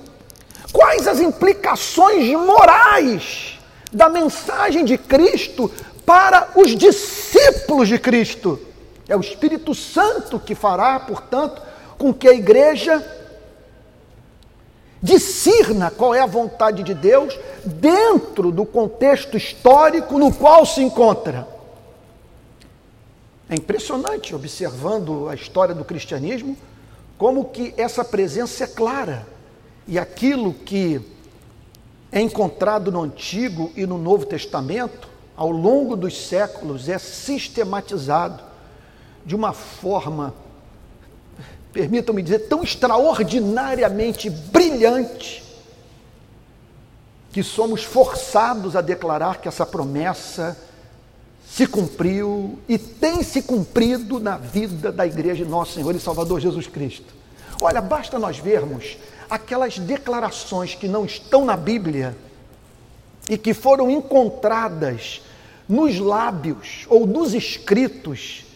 Quais 0.73 1.07
as 1.07 1.21
implicações 1.21 2.29
morais 2.31 3.59
da 3.93 4.09
mensagem 4.09 4.85
de 4.85 4.99
Cristo 4.99 5.71
para 6.05 6.49
os 6.55 6.75
discípulos 6.77 7.89
de 7.89 7.99
Cristo? 7.99 8.61
É 9.09 9.17
o 9.17 9.21
Espírito 9.21 9.75
Santo 9.75 10.39
que 10.39 10.55
fará, 10.55 11.01
portanto, 11.01 11.63
com 11.97 12.13
que 12.13 12.29
a 12.29 12.35
igreja 12.35 13.18
discirna 15.03 15.91
qual 15.91 16.15
é 16.15 16.21
a 16.21 16.27
vontade 16.27 16.83
de 16.83 16.95
Deus 16.95 17.39
dentro 17.65 18.51
do 18.51 18.65
contexto 18.67 19.37
histórico 19.37 20.19
no 20.19 20.33
qual 20.33 20.67
se 20.67 20.83
encontra. 20.83 21.47
É 23.49 23.55
impressionante 23.55 24.35
observando 24.35 25.29
a 25.29 25.35
história 25.35 25.75
do 25.75 25.85
cristianismo 25.85 26.57
como 27.17 27.47
que 27.47 27.73
essa 27.77 28.05
presença 28.05 28.65
é 28.65 28.67
clara 28.67 29.27
e 29.87 29.99
aquilo 29.99 30.53
que 30.53 31.01
é 32.13 32.21
encontrado 32.21 32.93
no 32.93 33.03
Antigo 33.03 33.73
e 33.77 33.87
no 33.87 33.99
Novo 33.99 34.27
Testamento, 34.27 35.09
ao 35.37 35.51
longo 35.51 35.97
dos 35.97 36.17
séculos, 36.27 36.89
é 36.89 36.99
sistematizado 36.99 38.43
de 39.25 39.35
uma 39.35 39.53
forma 39.53 40.35
permitam-me 41.79 42.21
dizer, 42.25 42.41
tão 42.49 42.65
extraordinariamente 42.65 44.29
brilhante, 44.29 45.45
que 47.31 47.41
somos 47.41 47.85
forçados 47.85 48.75
a 48.75 48.81
declarar 48.81 49.41
que 49.41 49.47
essa 49.47 49.65
promessa 49.65 50.59
se 51.49 51.69
cumpriu 51.69 52.59
e 52.69 52.77
tem 52.77 53.23
se 53.23 53.43
cumprido 53.43 54.19
na 54.19 54.37
vida 54.37 54.91
da 54.91 55.07
igreja 55.07 55.45
de 55.45 55.51
nosso 55.51 55.75
Senhor 55.75 55.95
e 55.95 56.01
Salvador 56.01 56.41
Jesus 56.41 56.67
Cristo. 56.67 57.15
Olha, 57.61 57.81
basta 57.81 58.19
nós 58.19 58.39
vermos 58.39 58.99
aquelas 59.31 59.79
declarações 59.79 60.75
que 60.75 60.89
não 60.89 61.05
estão 61.05 61.45
na 61.45 61.57
Bíblia 61.57 62.17
e 63.29 63.39
que 63.39 63.55
foram 63.55 63.89
encontradas 63.89 65.23
nos 65.69 65.97
lábios 66.01 66.87
ou 66.89 67.07
nos 67.07 67.35
escritos 67.35 68.48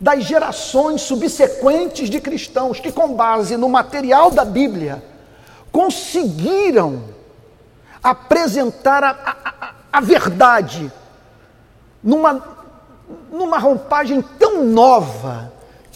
das 0.00 0.24
gerações 0.24 1.02
subsequentes 1.02 2.08
de 2.08 2.20
cristãos 2.20 2.78
que, 2.78 2.92
com 2.92 3.14
base 3.14 3.56
no 3.56 3.68
material 3.68 4.30
da 4.30 4.44
Bíblia, 4.44 5.02
conseguiram 5.72 7.02
apresentar 8.02 9.02
a, 9.02 9.10
a, 9.10 9.70
a 9.92 10.00
verdade 10.00 10.90
numa, 12.02 12.42
numa 13.30 13.58
roupagem 13.58 14.22
tão 14.38 14.64
nova, 14.64 15.52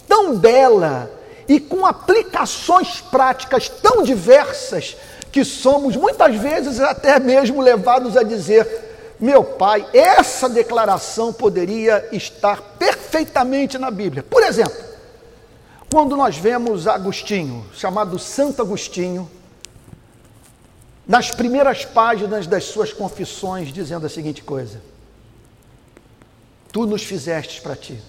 tão 0.07 0.35
bela 0.37 1.09
e 1.47 1.59
com 1.59 1.85
aplicações 1.85 3.01
práticas 3.01 3.69
tão 3.69 4.03
diversas 4.03 4.97
que 5.31 5.43
somos 5.43 5.95
muitas 5.95 6.35
vezes 6.35 6.79
até 6.79 7.19
mesmo 7.19 7.61
levados 7.61 8.15
a 8.17 8.23
dizer: 8.23 8.92
meu 9.19 9.43
pai, 9.43 9.87
essa 9.93 10.49
declaração 10.49 11.31
poderia 11.31 12.09
estar 12.11 12.61
perfeitamente 12.77 13.77
na 13.77 13.89
Bíblia. 13.89 14.23
Por 14.23 14.43
exemplo, 14.43 14.83
quando 15.91 16.17
nós 16.17 16.37
vemos 16.37 16.87
Agostinho, 16.87 17.65
chamado 17.73 18.17
Santo 18.17 18.61
Agostinho, 18.61 19.29
nas 21.07 21.31
primeiras 21.31 21.85
páginas 21.85 22.47
das 22.47 22.65
suas 22.65 22.91
confissões, 22.91 23.71
dizendo 23.71 24.05
a 24.05 24.09
seguinte 24.09 24.41
coisa: 24.43 24.81
Tu 26.71 26.85
nos 26.85 27.03
fizestes 27.03 27.59
para 27.59 27.75
ti, 27.75 28.01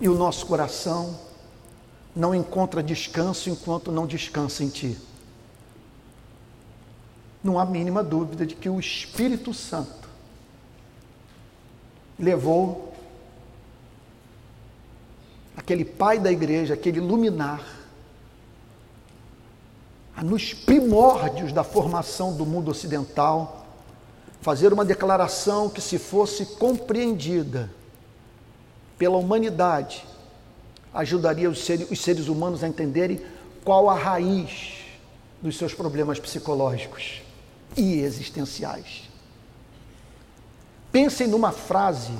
e 0.00 0.08
o 0.08 0.14
nosso 0.14 0.46
coração 0.46 1.18
não 2.14 2.34
encontra 2.34 2.82
descanso 2.82 3.48
enquanto 3.48 3.92
não 3.92 4.06
descansa 4.06 4.64
em 4.64 4.68
ti 4.68 4.98
não 7.42 7.58
há 7.58 7.64
mínima 7.64 8.02
dúvida 8.02 8.44
de 8.44 8.54
que 8.54 8.68
o 8.68 8.80
Espírito 8.80 9.54
Santo 9.54 10.08
levou 12.18 12.92
aquele 15.56 15.84
pai 15.84 16.18
da 16.18 16.32
igreja, 16.32 16.74
aquele 16.74 17.00
luminar, 17.00 17.62
a 20.16 20.22
nos 20.22 20.52
primórdios 20.52 21.52
da 21.52 21.62
formação 21.62 22.36
do 22.36 22.44
mundo 22.44 22.70
ocidental, 22.70 23.66
fazer 24.40 24.72
uma 24.72 24.84
declaração 24.84 25.68
que, 25.68 25.80
se 25.80 25.98
fosse 25.98 26.44
compreendida 26.44 27.70
pela 28.96 29.16
humanidade, 29.16 30.04
ajudaria 30.92 31.48
os 31.48 31.64
seres, 31.64 31.88
os 31.88 32.00
seres 32.00 32.26
humanos 32.26 32.64
a 32.64 32.68
entenderem 32.68 33.20
qual 33.64 33.88
a 33.88 33.94
raiz 33.94 34.78
dos 35.40 35.56
seus 35.56 35.72
problemas 35.72 36.18
psicológicos 36.18 37.27
e 37.76 38.00
existenciais. 38.00 39.08
Pensem 40.90 41.26
numa 41.26 41.52
frase, 41.52 42.12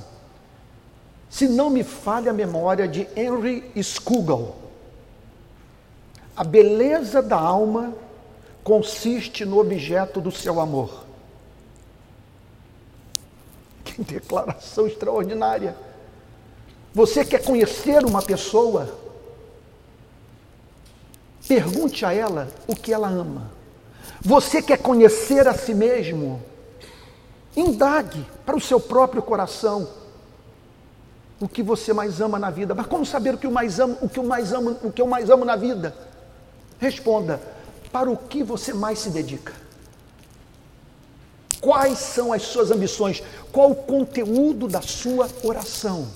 se 1.31 1.49
não 1.49 1.71
me 1.71 1.83
falha 1.83 2.31
a 2.31 2.35
memória, 2.35 2.87
de 2.87 3.09
Henry 3.17 3.71
Scougal. 3.83 4.57
A 6.37 6.45
beleza 6.45 7.21
da 7.21 7.39
alma 7.39 7.95
consiste 8.63 9.45
no 9.45 9.59
objeto 9.59 10.21
do 10.21 10.31
seu 10.31 10.61
amor. 10.61 11.05
Que 13.85 14.03
declaração 14.05 14.87
extraordinária! 14.87 15.77
Você 16.95 17.25
quer 17.25 17.45
conhecer 17.45 18.05
uma 18.05 18.23
pessoa? 18.23 18.99
Pergunte 21.47 22.05
a 22.05 22.13
ela 22.13 22.49
o 22.67 22.77
que 22.77 22.93
ela 22.93 23.09
ama. 23.09 23.58
Você 24.21 24.61
quer 24.61 24.79
conhecer 24.79 25.47
a 25.47 25.55
si 25.55 25.75
mesmo? 25.75 26.43
Indague 27.57 28.25
para 28.45 28.57
o 28.57 28.61
seu 28.61 28.81
próprio 28.81 29.23
coração 29.23 29.89
o 31.41 31.49
que 31.49 31.63
você 31.63 31.93
mais 31.93 32.21
ama 32.21 32.39
na 32.39 32.51
vida. 32.51 32.75
Mas 32.75 32.87
como 32.87 33.07
saber 33.07 33.35
o 33.35 33.39
que 33.39 33.47
eu 33.47 33.51
mais 33.51 33.79
amo, 33.79 33.97
o 34.01 34.09
que 34.09 34.19
eu 34.19 34.25
mais 34.25 34.53
amo, 34.53 34.77
o 34.83 34.93
que 34.93 35.01
eu 35.01 35.07
mais 35.07 35.31
amo 35.31 35.45
na 35.45 35.57
vida? 35.57 35.95
Responda: 36.79 37.41
para 37.93 38.11
o 38.11 38.17
que 38.17 38.43
você 38.43 38.73
mais 38.73 38.99
se 38.99 39.11
dedica? 39.11 39.53
Quais 41.61 41.99
são 41.99 42.33
as 42.33 42.43
suas 42.43 42.71
ambições? 42.71 43.23
Qual 43.53 43.71
o 43.71 43.77
conteúdo 43.77 44.69
da 44.69 44.81
sua 44.81 45.29
oração? 45.43 46.09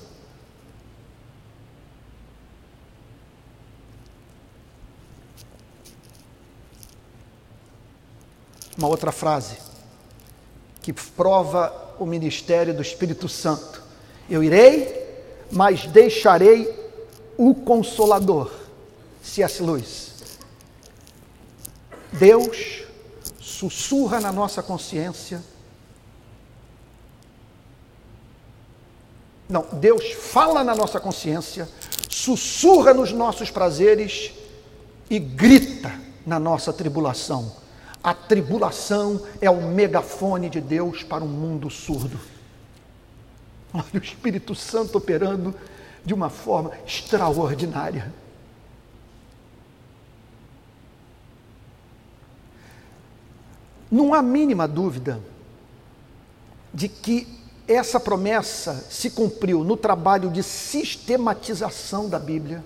Uma 8.77 8.87
outra 8.87 9.11
frase 9.11 9.57
que 10.81 10.91
prova 10.91 11.95
o 11.99 12.05
ministério 12.05 12.73
do 12.73 12.81
Espírito 12.81 13.29
Santo. 13.29 13.81
Eu 14.29 14.43
irei, 14.43 15.01
mas 15.51 15.85
deixarei 15.87 16.83
o 17.37 17.53
Consolador, 17.55 18.51
C.S. 19.21 19.63
Lewis. 19.63 20.13
Deus 22.11 22.83
sussurra 23.39 24.19
na 24.19 24.31
nossa 24.31 24.61
consciência. 24.61 25.41
Não, 29.47 29.65
Deus 29.73 30.11
fala 30.11 30.63
na 30.63 30.75
nossa 30.75 30.99
consciência, 30.99 31.69
sussurra 32.09 32.93
nos 32.93 33.11
nossos 33.11 33.49
prazeres 33.49 34.31
e 35.09 35.19
grita 35.19 35.93
na 36.25 36.39
nossa 36.39 36.73
tribulação. 36.73 37.62
A 38.03 38.13
tribulação 38.13 39.21
é 39.39 39.49
o 39.49 39.61
megafone 39.61 40.49
de 40.49 40.59
Deus 40.59 41.03
para 41.03 41.23
um 41.23 41.27
mundo 41.27 41.69
surdo. 41.69 42.19
Olha 43.73 43.85
o 43.93 43.97
Espírito 43.97 44.53
Santo 44.53 44.97
operando 44.97 45.55
de 46.03 46.13
uma 46.13 46.29
forma 46.29 46.71
extraordinária. 46.85 48.13
Não 53.89 54.13
há 54.13 54.21
mínima 54.21 54.67
dúvida 54.67 55.21
de 56.73 56.89
que 56.89 57.27
essa 57.67 57.99
promessa 57.99 58.85
se 58.89 59.11
cumpriu 59.11 59.63
no 59.63 59.77
trabalho 59.77 60.29
de 60.29 60.43
sistematização 60.43 62.09
da 62.09 62.19
Bíblia, 62.19 62.63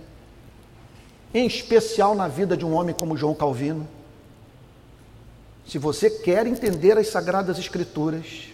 em 1.33 1.45
especial 1.45 2.15
na 2.15 2.27
vida 2.27 2.57
de 2.57 2.65
um 2.65 2.73
homem 2.73 2.95
como 2.97 3.15
João 3.15 3.35
Calvino. 3.35 3.87
Se 5.67 5.77
você 5.77 6.09
quer 6.09 6.47
entender 6.47 6.97
as 6.97 7.09
Sagradas 7.09 7.59
Escrituras, 7.59 8.47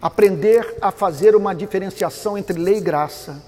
aprender 0.00 0.76
a 0.80 0.92
fazer 0.92 1.34
uma 1.34 1.52
diferenciação 1.52 2.38
entre 2.38 2.56
lei 2.56 2.76
e 2.76 2.80
graça, 2.80 3.42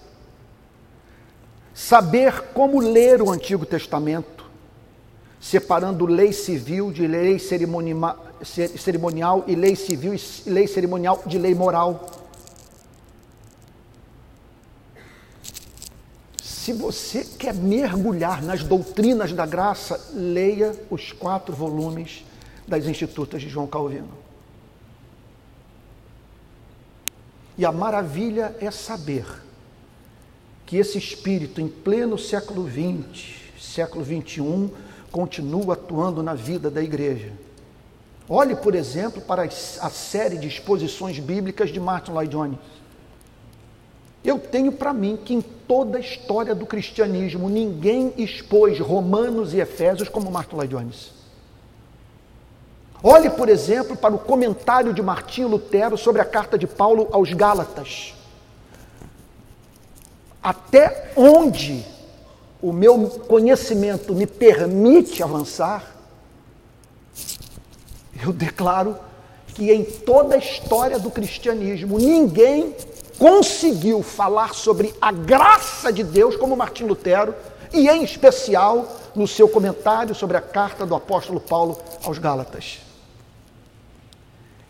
saber 1.73 2.49
como 2.53 2.81
ler 2.81 3.23
o 3.23 3.31
Antigo 3.31 3.65
Testamento, 3.65 4.51
separando 5.41 6.05
lei 6.05 6.33
civil 6.33 6.91
de 6.91 7.07
lei 7.07 7.39
cerimonial 7.39 9.45
e 9.47 9.55
lei 9.55 9.77
civil 9.77 10.15
e 10.15 10.51
lei 10.51 10.67
cerimonial 10.67 11.23
de 11.25 11.39
lei 11.39 11.55
moral 11.55 12.22
Se 16.63 16.73
você 16.73 17.25
quer 17.25 17.53
mergulhar 17.53 18.41
nas 18.41 18.63
doutrinas 18.63 19.33
da 19.33 19.45
graça, 19.45 20.01
leia 20.15 20.73
os 20.89 21.11
quatro 21.11 21.53
volumes 21.53 22.25
das 22.69 22.87
Institutas 22.87 23.43
de 23.43 23.49
João 23.49 23.67
Calvino. 23.67 24.11
E 27.59 27.65
a 27.67 27.73
maravilha 27.73 28.55
é 28.61 28.71
saber 28.71 29.27
que 30.65 30.77
esse 30.77 30.97
espírito, 30.97 31.61
em 31.61 31.67
pleno 31.67 32.17
século 32.17 32.71
XX, 32.71 33.41
século 33.59 34.05
XXI, 34.05 34.71
continua 35.11 35.75
atuando 35.75 36.23
na 36.23 36.35
vida 36.35 36.71
da 36.71 36.81
igreja. 36.81 37.33
Olhe, 38.29 38.55
por 38.55 38.77
exemplo, 38.77 39.21
para 39.21 39.43
a 39.43 39.91
série 39.91 40.39
de 40.39 40.47
exposições 40.47 41.19
bíblicas 41.19 41.71
de 41.71 41.81
Martin 41.81 42.13
Lloyd 42.13 42.31
Jones. 42.31 42.59
Eu 44.25 44.39
tenho 44.39 44.71
para 44.71 44.93
mim 44.93 45.19
que 45.23 45.35
em 45.35 45.41
toda 45.41 45.99
a 45.99 46.01
história 46.01 46.55
do 46.55 46.65
cristianismo 46.65 47.49
ninguém 47.49 48.13
expôs 48.17 48.79
Romanos 48.79 49.53
e 49.53 49.59
Efésios 49.59 50.09
como 50.09 50.31
Martin 50.31 50.57
Lloyd 50.57 50.75
Jones. 50.75 51.13
Olhe, 53.03 53.29
por 53.31 53.49
exemplo, 53.49 53.97
para 53.97 54.15
o 54.15 54.19
comentário 54.19 54.95
de 54.95 55.03
Martinho 55.03 55.49
Lutero 55.49 55.99
sobre 55.99 56.23
a 56.23 56.25
carta 56.25 56.57
de 56.57 56.69
Paulo 56.69 57.09
aos 57.11 57.33
Gálatas. 57.33 58.15
Até 60.41 61.11
onde 61.17 61.85
o 62.61 62.73
meu 62.73 63.09
conhecimento 63.27 64.15
me 64.15 64.27
permite 64.27 65.21
avançar, 65.21 65.97
eu 68.25 68.33
declaro 68.33 68.97
que 69.49 69.73
em 69.73 69.85
toda 69.85 70.37
a 70.37 70.39
história 70.39 70.97
do 70.97 71.11
cristianismo 71.11 71.99
ninguém 71.99 72.75
conseguiu 73.19 74.03
falar 74.03 74.55
sobre 74.55 74.95
a 75.01 75.13
graça 75.13 75.93
de 75.93 76.03
Deus, 76.03 76.37
como 76.37 76.57
Martim 76.57 76.85
Lutero, 76.85 77.35
e 77.73 77.89
em 77.89 78.03
especial 78.03 78.87
no 79.15 79.27
seu 79.27 79.49
comentário 79.49 80.15
sobre 80.15 80.37
a 80.37 80.41
carta 80.41 80.85
do 80.87 80.95
apóstolo 80.95 81.41
Paulo 81.41 81.79
aos 82.05 82.19
Gálatas. 82.19 82.81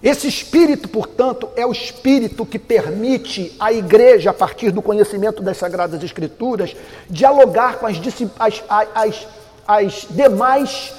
Esse 0.03 0.27
espírito, 0.27 0.89
portanto, 0.89 1.49
é 1.55 1.65
o 1.65 1.71
espírito 1.71 2.45
que 2.45 2.59
permite 2.59 3.55
à 3.59 3.73
igreja, 3.73 4.31
a 4.31 4.35
partir 4.35 4.73
do 4.73 4.83
conhecimento 4.83 5.41
das 5.41 5.59
Sagradas 5.59 6.03
Escrituras, 6.03 6.75
dialogar 7.09 7.79
com 7.79 7.87
as, 7.87 7.97
as, 8.39 8.65
as, 8.95 9.29
as 9.67 10.07
demais 10.11 10.93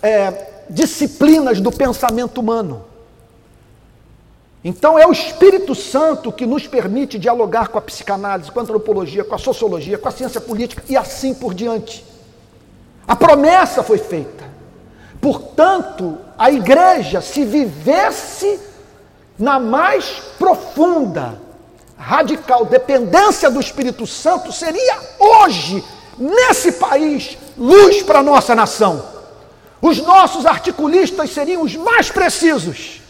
é, 0.00 0.64
disciplinas 0.70 1.60
do 1.60 1.72
pensamento 1.72 2.38
humano. 2.40 2.84
Então 4.64 4.98
é 4.98 5.06
o 5.06 5.12
Espírito 5.12 5.74
Santo 5.74 6.32
que 6.32 6.46
nos 6.46 6.66
permite 6.66 7.18
dialogar 7.18 7.68
com 7.68 7.76
a 7.76 7.82
psicanálise, 7.82 8.50
com 8.50 8.58
a 8.58 8.62
antropologia, 8.62 9.22
com 9.22 9.34
a 9.34 9.38
sociologia, 9.38 9.98
com 9.98 10.08
a 10.08 10.10
ciência 10.10 10.40
política 10.40 10.82
e 10.88 10.96
assim 10.96 11.34
por 11.34 11.52
diante. 11.52 12.02
A 13.06 13.14
promessa 13.14 13.82
foi 13.82 13.98
feita. 13.98 14.42
Portanto, 15.20 16.18
a 16.38 16.50
igreja, 16.50 17.20
se 17.20 17.44
vivesse 17.44 18.58
na 19.38 19.60
mais 19.60 20.22
profunda, 20.38 21.38
radical 21.98 22.64
dependência 22.64 23.50
do 23.50 23.60
Espírito 23.60 24.06
Santo, 24.06 24.50
seria 24.50 24.98
hoje, 25.18 25.84
nesse 26.16 26.72
país, 26.72 27.36
luz 27.58 28.02
para 28.02 28.20
a 28.20 28.22
nossa 28.22 28.54
nação. 28.54 29.04
Os 29.82 29.98
nossos 29.98 30.46
articulistas 30.46 31.30
seriam 31.30 31.60
os 31.60 31.76
mais 31.76 32.10
precisos 32.10 33.03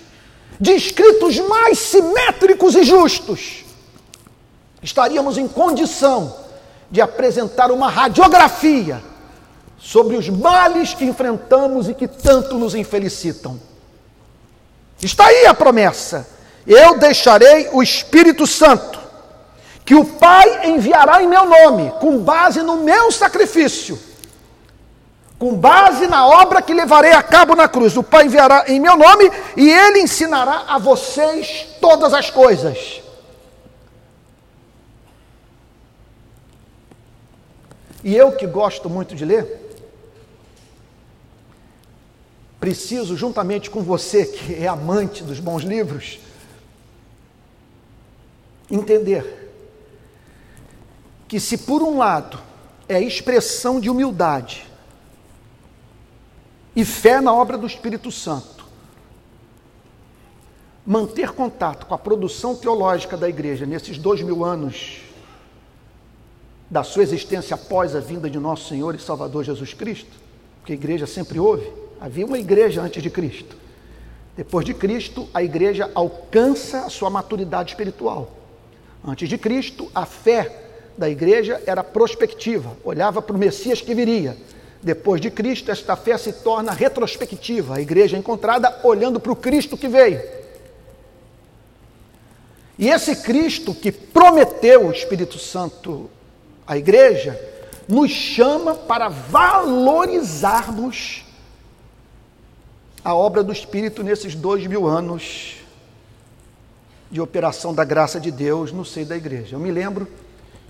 de 0.61 0.73
escritos 0.73 1.39
mais 1.41 1.79
simétricos 1.79 2.75
e 2.75 2.85
justos, 2.85 3.65
estaríamos 4.83 5.37
em 5.39 5.49
condição 5.49 6.37
de 6.91 7.01
apresentar 7.01 7.71
uma 7.71 7.89
radiografia 7.89 9.03
sobre 9.79 10.17
os 10.17 10.29
males 10.29 10.95
que 10.95 11.05
enfrentamos 11.05 11.89
e 11.89 11.95
que 11.95 12.07
tanto 12.07 12.57
nos 12.57 12.75
infelicitam. 12.75 13.61
Está 15.03 15.27
aí 15.27 15.47
a 15.47 15.55
promessa: 15.55 16.27
eu 16.67 16.99
deixarei 16.99 17.69
o 17.73 17.83
Espírito 17.83 18.47
Santo, 18.47 18.99
que 19.85 19.95
o 19.95 20.05
Pai 20.05 20.69
enviará 20.69 21.23
em 21.23 21.27
meu 21.27 21.45
nome, 21.47 21.93
com 22.01 22.19
base 22.19 22.63
no 22.63 22.77
meu 22.77 23.11
sacrifício 23.11 24.14
com 25.39 25.55
base 25.55 26.07
na 26.07 26.27
obra 26.27 26.63
que 26.63 26.73
levarei 26.73 27.13
a 27.13 27.23
cabo 27.23 27.55
na 27.55 27.69
cruz. 27.69 27.97
O 27.97 28.03
Pai 28.03 28.27
enviará 28.27 28.65
em 28.69 28.81
meu 28.81 28.97
nome 28.97 29.31
e 29.57 29.71
ele 29.71 30.01
ensinará 30.01 30.65
a 30.69 30.79
vocês 30.79 31.67
todas 31.81 32.15
as 32.15 32.31
coisas. 32.31 33.03
E 38.03 38.15
eu 38.15 38.33
que 38.33 38.47
gosto 38.47 38.91
muito 38.91 39.15
de 39.15 39.25
ler, 39.25 39.63
preciso, 42.61 43.17
juntamente 43.17 43.71
com 43.71 43.83
você 43.83 44.27
que 44.27 44.55
é 44.55 44.69
amante 44.69 45.23
dos 45.25 45.41
bons 45.41 45.63
livros, 45.63 46.19
entender 48.71 49.51
que 51.27 51.41
se 51.41 51.57
por 51.59 51.83
um 51.83 51.97
lado 51.97 52.39
é 52.87 53.01
expressão 53.01 53.81
de 53.81 53.89
humildade, 53.89 54.67
e 56.75 56.85
fé 56.85 57.21
na 57.21 57.33
obra 57.33 57.57
do 57.57 57.67
Espírito 57.67 58.11
Santo. 58.11 58.65
Manter 60.87 61.33
contato 61.33 61.87
com 61.87 61.95
a 61.95 61.99
produção 61.99 62.55
teológica 62.55 63.17
da 63.17 63.29
igreja 63.29 63.65
nesses 63.65 63.97
dois 63.97 64.21
mil 64.21 64.45
anos 64.45 65.01
da 66.71 66.83
sua 66.83 67.03
existência 67.03 67.55
após 67.55 67.95
a 67.95 68.01
vinda 68.01 68.29
de 68.29 68.39
nosso 68.39 68.69
Senhor 68.69 68.95
e 68.95 68.99
Salvador 68.99 69.45
Jesus 69.45 69.73
Cristo 69.73 70.25
porque 70.65 70.73
a 70.73 70.77
igreja 70.77 71.07
sempre 71.07 71.39
houve. 71.39 71.71
Havia 72.01 72.25
uma 72.25 72.39
igreja 72.39 72.81
antes 72.81 73.03
de 73.03 73.11
Cristo. 73.11 73.55
Depois 74.35 74.65
de 74.65 74.73
Cristo, 74.73 75.29
a 75.35 75.43
igreja 75.43 75.91
alcança 75.95 76.87
a 76.87 76.89
sua 76.89 77.11
maturidade 77.11 77.73
espiritual. 77.73 78.33
Antes 79.07 79.29
de 79.29 79.37
Cristo, 79.37 79.91
a 79.95 80.07
fé 80.07 80.65
da 80.97 81.07
igreja 81.11 81.63
era 81.67 81.85
prospectiva, 81.85 82.75
olhava 82.83 83.21
para 83.21 83.37
o 83.37 83.39
Messias 83.39 83.83
que 83.83 83.95
viria. 83.95 84.39
Depois 84.85 85.21
de 85.21 85.31
Cristo, 85.31 85.73
esta 85.73 85.97
fé 85.97 86.19
se 86.19 86.31
torna 86.31 86.71
retrospectiva, 86.71 87.77
a 87.77 87.81
igreja 87.81 88.17
é 88.17 88.21
encontrada 88.21 88.81
olhando 88.85 89.19
para 89.19 89.33
o 89.33 89.37
Cristo 89.37 89.79
que 89.79 89.89
veio. 89.89 90.23
E 92.79 92.91
esse 92.91 93.17
Cristo 93.17 93.75
que 93.75 93.91
prometeu 93.91 94.87
o 94.87 94.93
Espírito 94.93 95.39
Santo 95.39 96.11
à 96.67 96.77
igreja, 96.77 97.41
nos 97.87 98.11
chama 98.11 98.75
para 98.75 99.09
valorizarmos 99.09 101.25
a 103.05 103.15
obra 103.15 103.43
do 103.43 103.53
Espírito 103.53 104.03
nesses 104.03 104.35
dois 104.35 104.67
mil 104.67 104.87
anos 104.87 105.57
de 107.11 107.21
operação 107.21 107.75
da 107.75 107.85
graça 107.85 108.19
de 108.19 108.31
Deus 108.31 108.73
no 108.73 108.83
seio 108.85 109.07
da 109.07 109.17
igreja. 109.17 109.57
Eu 109.57 109.61
me 109.61 109.71
lembro 109.71 110.09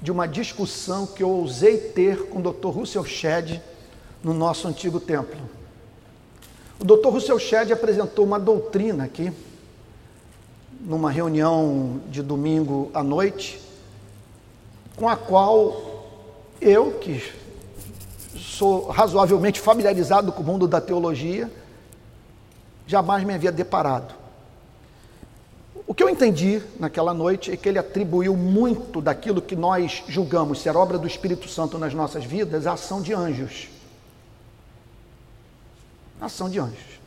de 0.03 0.13
uma 0.13 0.27
discussão 0.27 1.07
que 1.07 1.23
eu 1.23 1.31
ousei 1.31 1.79
ter 1.79 2.27
com 2.27 2.41
o 2.41 2.53
Dr. 2.53 2.69
Russell 2.69 3.05
Shedd 3.05 3.61
no 4.25 4.33
nosso 4.33 4.67
antigo 4.67 4.99
templo. 4.99 5.39
O 6.81 6.85
Dr. 6.85 7.09
Russell 7.11 7.39
Shedd 7.39 7.71
apresentou 7.71 8.25
uma 8.25 8.41
doutrina 8.41 9.05
aqui, 9.05 9.31
numa 10.81 11.11
reunião 11.11 12.01
de 12.09 12.23
domingo 12.23 12.91
à 12.95 13.03
noite, 13.03 13.61
com 14.97 15.09
a 15.09 15.17
qual 15.17 16.11
eu, 16.61 16.93
que 16.93 17.23
sou 18.37 18.89
razoavelmente 18.89 19.61
familiarizado 19.61 20.33
com 20.33 20.43
o 20.43 20.47
mundo 20.47 20.67
da 20.67 20.81
teologia, 20.81 21.51
jamais 22.87 23.25
me 23.25 23.35
havia 23.35 23.53
deparado. 23.53 24.15
O 25.87 25.93
que 25.93 26.03
eu 26.03 26.09
entendi 26.09 26.63
naquela 26.81 27.13
noite 27.13 27.53
é 27.53 27.57
que 27.57 27.69
ele 27.69 27.79
atribuiu 27.79 28.35
muito 28.35 29.03
daquilo 29.03 29.43
que 29.43 29.55
nós 29.55 30.03
julgamos 30.09 30.61
ser 30.61 30.77
obra 30.77 30.97
do 30.97 31.07
Espírito 31.07 31.49
Santo 31.49 31.79
nas 31.79 31.93
nossas 31.93 32.25
vidas 32.25 32.67
à 32.67 32.73
ação 32.73 33.03
de 33.03 33.13
anjos. 33.13 33.74
Ação 36.21 36.49
de 36.49 36.59
anjos. 36.59 37.01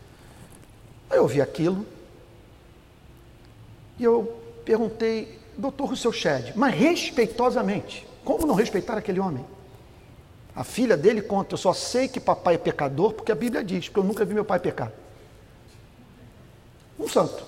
Aí 1.09 1.17
eu 1.17 1.23
ouvi 1.23 1.41
aquilo 1.41 1.85
e 3.97 4.03
eu 4.03 4.39
perguntei, 4.65 5.39
doutor 5.57 5.85
Rousseau 5.85 6.11
Shedd, 6.11 6.53
mas 6.55 6.75
respeitosamente, 6.75 8.05
como 8.23 8.45
não 8.45 8.53
respeitar 8.53 8.97
aquele 8.97 9.19
homem? 9.19 9.45
A 10.55 10.63
filha 10.63 10.97
dele 10.97 11.21
conta, 11.21 11.53
eu 11.53 11.57
só 11.57 11.73
sei 11.73 12.07
que 12.07 12.19
papai 12.19 12.55
é 12.55 12.57
pecador 12.57 13.13
porque 13.13 13.31
a 13.31 13.35
Bíblia 13.35 13.63
diz, 13.63 13.87
porque 13.87 13.99
eu 13.99 14.03
nunca 14.03 14.25
vi 14.25 14.33
meu 14.33 14.45
pai 14.45 14.59
pecar. 14.59 14.91
Um 16.99 17.07
santo. 17.07 17.45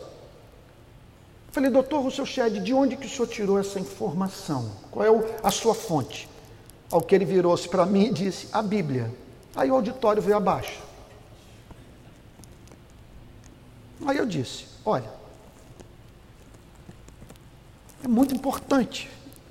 Falei, 1.51 1.71
doutor 1.71 2.01
Rousseau 2.01 2.25
Shedd, 2.25 2.59
de 2.59 2.73
onde 2.73 2.95
que 2.95 3.07
o 3.07 3.09
senhor 3.09 3.27
tirou 3.27 3.59
essa 3.59 3.79
informação? 3.79 4.71
Qual 4.91 5.03
é 5.03 5.09
a 5.43 5.49
sua 5.49 5.73
fonte? 5.73 6.29
Ao 6.91 7.01
que 7.01 7.15
ele 7.15 7.25
virou-se 7.25 7.67
para 7.67 7.85
mim 7.85 8.05
e 8.05 8.13
disse, 8.13 8.47
a 8.51 8.61
Bíblia. 8.61 9.11
Aí 9.55 9.71
o 9.71 9.75
auditório 9.75 10.21
veio 10.21 10.37
abaixo. 10.37 10.88
Aí 14.05 14.17
eu 14.17 14.25
disse, 14.25 14.65
olha, 14.85 15.11
é 18.03 18.07
muito 18.07 18.33
importante 18.33 19.09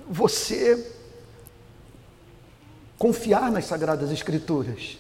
você 0.09 0.95
confiar 2.99 3.51
nas 3.51 3.67
Sagradas 3.67 4.11
Escrituras. 4.11 4.99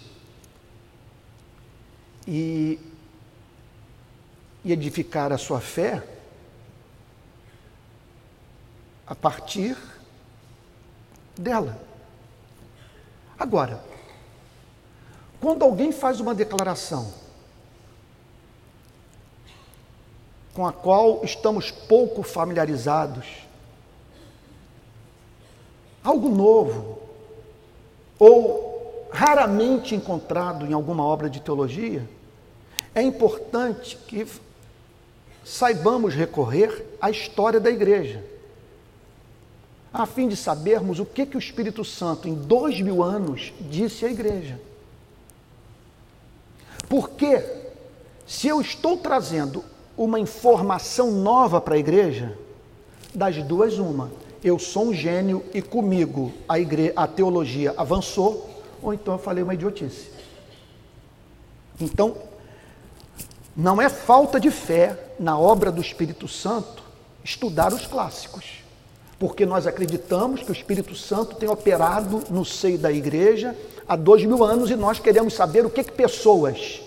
E 2.26 2.78
e 4.64 4.72
edificar 4.72 5.32
a 5.32 5.38
sua 5.38 5.60
fé 5.60 6.02
a 9.06 9.14
partir 9.14 9.76
dela. 11.36 11.80
Agora, 13.38 13.82
quando 15.40 15.62
alguém 15.62 15.92
faz 15.92 16.20
uma 16.20 16.34
declaração 16.34 17.14
com 20.58 20.66
a 20.66 20.72
qual 20.72 21.20
estamos 21.22 21.70
pouco 21.70 22.20
familiarizados, 22.24 23.46
algo 26.02 26.28
novo, 26.28 26.98
ou 28.18 29.06
raramente 29.12 29.94
encontrado 29.94 30.66
em 30.66 30.72
alguma 30.72 31.04
obra 31.04 31.30
de 31.30 31.38
teologia, 31.38 32.04
é 32.92 33.00
importante 33.00 33.96
que 34.08 34.26
saibamos 35.44 36.12
recorrer 36.12 36.84
à 37.00 37.08
história 37.08 37.60
da 37.60 37.70
igreja, 37.70 38.24
a 39.92 40.06
fim 40.06 40.26
de 40.26 40.34
sabermos 40.34 40.98
o 40.98 41.06
que, 41.06 41.24
que 41.24 41.36
o 41.36 41.38
Espírito 41.38 41.84
Santo, 41.84 42.28
em 42.28 42.34
dois 42.34 42.80
mil 42.80 43.00
anos, 43.00 43.52
disse 43.60 44.04
à 44.04 44.10
igreja. 44.10 44.60
Porque, 46.88 47.44
se 48.26 48.48
eu 48.48 48.60
estou 48.60 48.96
trazendo 48.96 49.62
uma 49.98 50.20
informação 50.20 51.10
nova 51.10 51.60
para 51.60 51.74
a 51.74 51.78
igreja, 51.78 52.38
das 53.12 53.36
duas, 53.42 53.78
uma. 53.78 54.10
Eu 54.42 54.58
sou 54.58 54.86
um 54.86 54.94
gênio 54.94 55.44
e 55.52 55.60
comigo 55.60 56.32
a, 56.48 56.58
igre... 56.58 56.92
a 56.94 57.06
teologia 57.08 57.74
avançou, 57.76 58.48
ou 58.80 58.94
então 58.94 59.14
eu 59.14 59.18
falei 59.18 59.42
uma 59.42 59.54
idiotice. 59.54 60.08
Então, 61.80 62.16
não 63.56 63.82
é 63.82 63.88
falta 63.88 64.38
de 64.38 64.52
fé 64.52 64.96
na 65.18 65.36
obra 65.36 65.72
do 65.72 65.80
Espírito 65.80 66.28
Santo 66.28 66.84
estudar 67.24 67.72
os 67.72 67.86
clássicos, 67.86 68.62
porque 69.18 69.44
nós 69.44 69.66
acreditamos 69.66 70.42
que 70.42 70.50
o 70.50 70.52
Espírito 70.52 70.94
Santo 70.94 71.34
tem 71.34 71.48
operado 71.48 72.22
no 72.30 72.44
seio 72.44 72.78
da 72.78 72.92
igreja 72.92 73.56
há 73.88 73.96
dois 73.96 74.24
mil 74.24 74.44
anos 74.44 74.70
e 74.70 74.76
nós 74.76 75.00
queremos 75.00 75.34
saber 75.34 75.66
o 75.66 75.70
que, 75.70 75.82
que 75.82 75.92
pessoas 75.92 76.80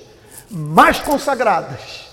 mais 0.49 0.99
consagradas, 1.01 2.10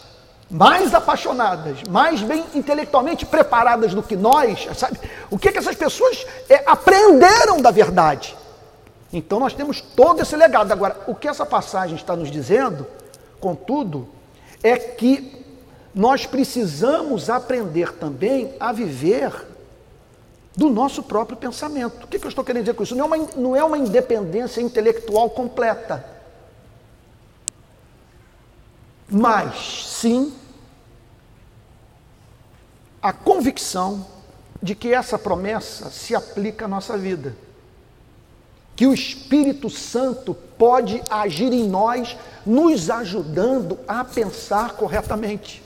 mais 0.51 0.95
apaixonadas, 0.95 1.83
mais 1.89 2.23
bem 2.23 2.45
intelectualmente 2.55 3.27
preparadas 3.27 3.93
do 3.93 4.03
que 4.03 4.17
nós, 4.17 4.69
sabe? 4.75 4.99
O 5.31 5.39
que, 5.39 5.53
que 5.53 5.59
essas 5.59 5.77
pessoas 5.77 6.27
é, 6.49 6.63
aprenderam 6.67 7.61
da 7.61 7.71
verdade. 7.71 8.37
Então 9.13 9.39
nós 9.39 9.53
temos 9.53 9.81
todo 9.81 10.23
esse 10.23 10.37
legado. 10.37 10.73
Agora, 10.73 10.97
o 11.07 11.15
que 11.15 11.29
essa 11.29 11.45
passagem 11.45 11.97
está 11.97 12.17
nos 12.17 12.31
dizendo, 12.31 12.87
contudo, 13.41 14.09
é 14.63 14.77
que 14.77 15.45
nós 15.95 16.27
precisamos 16.27 17.29
aprender 17.29 17.93
também 17.93 18.55
a 18.59 18.73
viver 18.73 19.33
do 20.57 20.71
nosso 20.71 21.03
próprio 21.03 21.37
pensamento. 21.37 22.05
O 22.05 22.07
que, 22.09 22.17
eu 22.17 22.29
estou 22.29 22.45
querendo 22.45 22.65
dizer 22.65 22.75
com 22.75 22.83
isso? 22.83 22.97
Não 22.97 23.05
é, 23.05 23.17
uma, 23.17 23.29
não 23.37 23.57
é 23.57 23.65
uma 23.65 23.79
independência 23.79 24.61
intelectual 24.61 25.31
completa, 25.31 26.05
mas 29.11 29.87
sim 29.87 30.33
a 33.03 33.13
convicção 33.13 34.07
de 34.63 34.75
que 34.75 34.93
essa 34.93 35.19
promessa 35.19 35.91
se 35.91 36.15
aplica 36.15 36.65
à 36.65 36.69
nossa 36.69 36.97
vida. 36.99 37.37
Que 38.75 38.87
o 38.87 38.95
Espírito 38.95 39.71
Santo 39.71 40.35
pode 40.35 41.03
agir 41.09 41.53
em 41.53 41.69
nós 41.69 42.17
nos 42.45 42.91
ajudando 42.91 43.79
a 43.87 44.05
pensar 44.05 44.73
corretamente. 44.73 45.63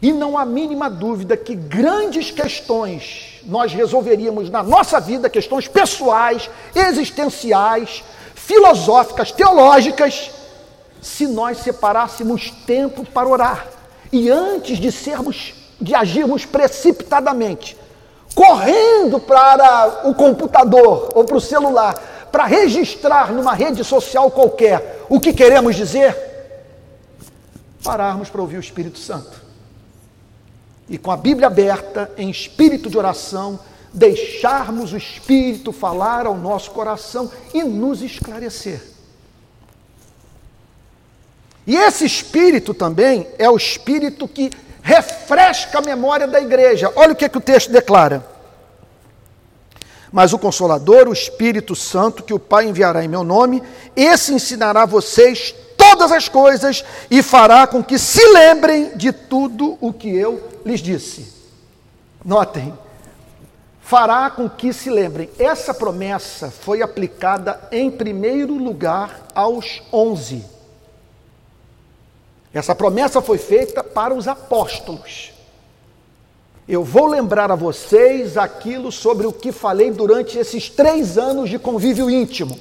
E 0.00 0.12
não 0.12 0.36
há 0.36 0.44
mínima 0.44 0.90
dúvida 0.90 1.36
que 1.36 1.54
grandes 1.54 2.30
questões 2.30 3.40
nós 3.44 3.72
resolveríamos 3.72 4.50
na 4.50 4.62
nossa 4.62 5.00
vida, 5.00 5.30
questões 5.30 5.66
pessoais, 5.66 6.50
existenciais, 6.74 8.04
filosóficas, 8.34 9.32
teológicas, 9.32 10.30
se 11.00 11.26
nós 11.26 11.58
separássemos 11.58 12.50
tempo 12.66 13.04
para 13.04 13.28
orar. 13.28 13.68
E 14.12 14.30
antes 14.30 14.78
de 14.78 14.90
sermos, 14.90 15.54
de 15.80 15.94
agirmos 15.94 16.44
precipitadamente, 16.44 17.76
correndo 18.34 19.18
para 19.20 20.02
o 20.08 20.14
computador 20.14 21.10
ou 21.14 21.24
para 21.24 21.36
o 21.36 21.40
celular, 21.40 21.94
para 22.30 22.44
registrar 22.44 23.32
numa 23.32 23.54
rede 23.54 23.82
social 23.82 24.30
qualquer 24.30 25.04
o 25.08 25.20
que 25.20 25.32
queremos 25.32 25.76
dizer, 25.76 26.16
pararmos 27.82 28.28
para 28.28 28.40
ouvir 28.40 28.56
o 28.56 28.60
Espírito 28.60 28.98
Santo. 28.98 29.44
E 30.88 30.98
com 30.98 31.10
a 31.10 31.16
Bíblia 31.16 31.48
aberta, 31.48 32.10
em 32.16 32.30
espírito 32.30 32.88
de 32.88 32.96
oração, 32.96 33.58
deixarmos 33.92 34.92
o 34.92 34.96
Espírito 34.96 35.72
falar 35.72 36.26
ao 36.26 36.36
nosso 36.36 36.70
coração 36.70 37.30
e 37.52 37.64
nos 37.64 38.02
esclarecer. 38.02 38.95
E 41.66 41.76
esse 41.76 42.04
Espírito 42.04 42.72
também 42.72 43.26
é 43.38 43.50
o 43.50 43.56
Espírito 43.56 44.28
que 44.28 44.50
refresca 44.82 45.78
a 45.78 45.82
memória 45.82 46.28
da 46.28 46.40
igreja. 46.40 46.92
Olha 46.94 47.12
o 47.12 47.16
que, 47.16 47.24
é 47.24 47.28
que 47.28 47.38
o 47.38 47.40
texto 47.40 47.72
declara. 47.72 48.24
Mas 50.12 50.32
o 50.32 50.38
Consolador, 50.38 51.08
o 51.08 51.12
Espírito 51.12 51.74
Santo, 51.74 52.22
que 52.22 52.32
o 52.32 52.38
Pai 52.38 52.66
enviará 52.66 53.04
em 53.04 53.08
meu 53.08 53.24
nome, 53.24 53.62
esse 53.96 54.32
ensinará 54.32 54.82
a 54.82 54.86
vocês 54.86 55.52
todas 55.76 56.12
as 56.12 56.28
coisas 56.28 56.84
e 57.10 57.22
fará 57.22 57.66
com 57.66 57.82
que 57.82 57.98
se 57.98 58.24
lembrem 58.28 58.96
de 58.96 59.10
tudo 59.12 59.76
o 59.80 59.92
que 59.92 60.14
eu 60.14 60.60
lhes 60.64 60.80
disse. 60.80 61.34
Notem, 62.24 62.72
fará 63.80 64.30
com 64.30 64.48
que 64.48 64.72
se 64.72 64.88
lembrem. 64.88 65.28
Essa 65.38 65.74
promessa 65.74 66.50
foi 66.50 66.80
aplicada 66.80 67.68
em 67.72 67.90
primeiro 67.90 68.54
lugar 68.54 69.26
aos 69.34 69.82
onze. 69.92 70.55
Essa 72.56 72.74
promessa 72.74 73.20
foi 73.20 73.36
feita 73.36 73.84
para 73.84 74.14
os 74.14 74.26
apóstolos. 74.26 75.30
Eu 76.66 76.82
vou 76.82 77.04
lembrar 77.06 77.52
a 77.52 77.54
vocês 77.54 78.38
aquilo 78.38 78.90
sobre 78.90 79.26
o 79.26 79.32
que 79.32 79.52
falei 79.52 79.90
durante 79.90 80.38
esses 80.38 80.70
três 80.70 81.18
anos 81.18 81.50
de 81.50 81.58
convívio 81.58 82.08
íntimo. 82.08 82.58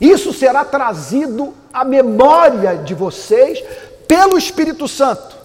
Isso 0.00 0.32
será 0.32 0.64
trazido 0.64 1.52
à 1.72 1.84
memória 1.84 2.76
de 2.76 2.94
vocês 2.94 3.60
pelo 4.06 4.38
Espírito 4.38 4.86
Santo. 4.86 5.36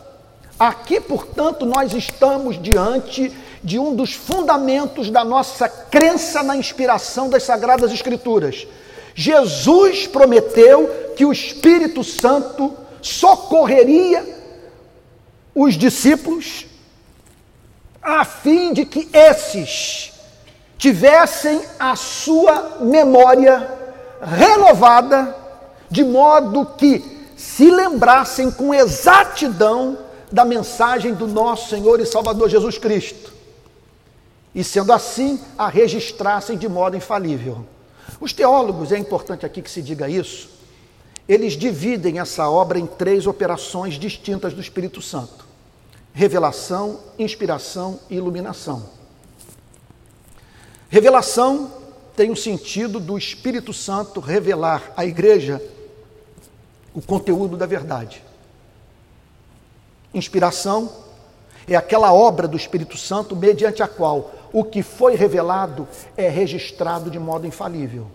Aqui, 0.60 1.02
portanto, 1.02 1.66
nós 1.66 1.94
estamos 1.94 2.62
diante 2.62 3.36
de 3.64 3.80
um 3.80 3.96
dos 3.96 4.14
fundamentos 4.14 5.10
da 5.10 5.26
nossa 5.26 5.68
crença 5.68 6.44
na 6.44 6.56
inspiração 6.56 7.28
das 7.28 7.42
Sagradas 7.42 7.92
Escrituras. 7.92 8.68
Jesus 9.16 10.06
prometeu 10.06 11.14
que 11.16 11.26
o 11.26 11.32
Espírito 11.32 12.04
Santo 12.04 12.83
socorreria 13.04 14.26
os 15.54 15.76
discípulos 15.76 16.66
a 18.02 18.26
fim 18.26 18.74
de 18.74 18.86
que 18.86 19.08
esses 19.14 20.12
tivessem 20.78 21.62
a 21.80 21.96
sua 21.96 22.80
memória 22.82 23.70
renovada, 24.22 25.36
de 25.90 26.04
modo 26.04 26.66
que 26.78 27.30
se 27.38 27.70
lembrassem 27.70 28.50
com 28.50 28.74
exatidão 28.74 29.98
da 30.32 30.44
mensagem 30.44 31.14
do 31.14 31.28
nosso 31.28 31.70
Senhor 31.70 32.00
e 32.00 32.06
Salvador 32.06 32.50
Jesus 32.50 32.78
Cristo 32.78 33.32
e, 34.54 34.64
sendo 34.64 34.94
assim, 34.94 35.40
a 35.58 35.68
registrassem 35.68 36.58
de 36.58 36.68
modo 36.68 36.96
infalível. 36.96 37.66
Os 38.20 38.34
teólogos, 38.34 38.92
é 38.92 38.98
importante 38.98 39.46
aqui 39.46 39.62
que 39.62 39.70
se 39.70 39.82
diga 39.82 40.08
isso, 40.08 40.50
eles 41.28 41.54
dividem 41.54 42.20
essa 42.20 42.50
obra 42.50 42.78
em 42.78 42.86
três 42.86 43.26
operações 43.28 43.96
distintas 43.96 44.54
do 44.54 44.62
Espírito 44.62 45.02
Santo: 45.02 45.46
revelação, 46.14 47.00
inspiração 47.18 48.00
e 48.10 48.16
iluminação. 48.16 48.90
Revelação 50.90 51.72
tem 52.16 52.30
o 52.30 52.36
sentido 52.36 53.00
do 53.00 53.18
Espírito 53.18 53.74
Santo 53.74 54.20
revelar 54.20 54.92
à 54.96 55.06
igreja 55.06 55.62
o 56.94 57.02
conteúdo 57.02 57.58
da 57.58 57.66
verdade. 57.66 58.24
Inspiração 60.14 60.92
é 61.68 61.76
aquela 61.76 62.14
obra 62.14 62.48
do 62.48 62.56
Espírito 62.56 62.98
Santo 62.98 63.36
mediante 63.36 63.82
a 63.82 63.88
qual 63.88 64.32
o 64.52 64.64
que 64.64 64.84
foi 64.84 65.16
revelado 65.16 65.88
é 66.16 66.30
registrado 66.30 67.10
de 67.10 67.18
modo 67.18 67.48
infalível. 67.48 68.08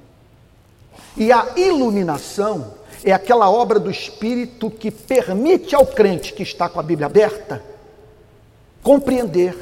E 1.16 1.32
a 1.32 1.54
iluminação 1.56 2.74
é 3.04 3.12
aquela 3.12 3.50
obra 3.50 3.78
do 3.78 3.90
Espírito 3.90 4.70
que 4.70 4.90
permite 4.90 5.74
ao 5.74 5.86
crente 5.86 6.32
que 6.32 6.42
está 6.42 6.68
com 6.68 6.80
a 6.80 6.82
Bíblia 6.82 7.06
aberta 7.06 7.62
compreender 8.82 9.54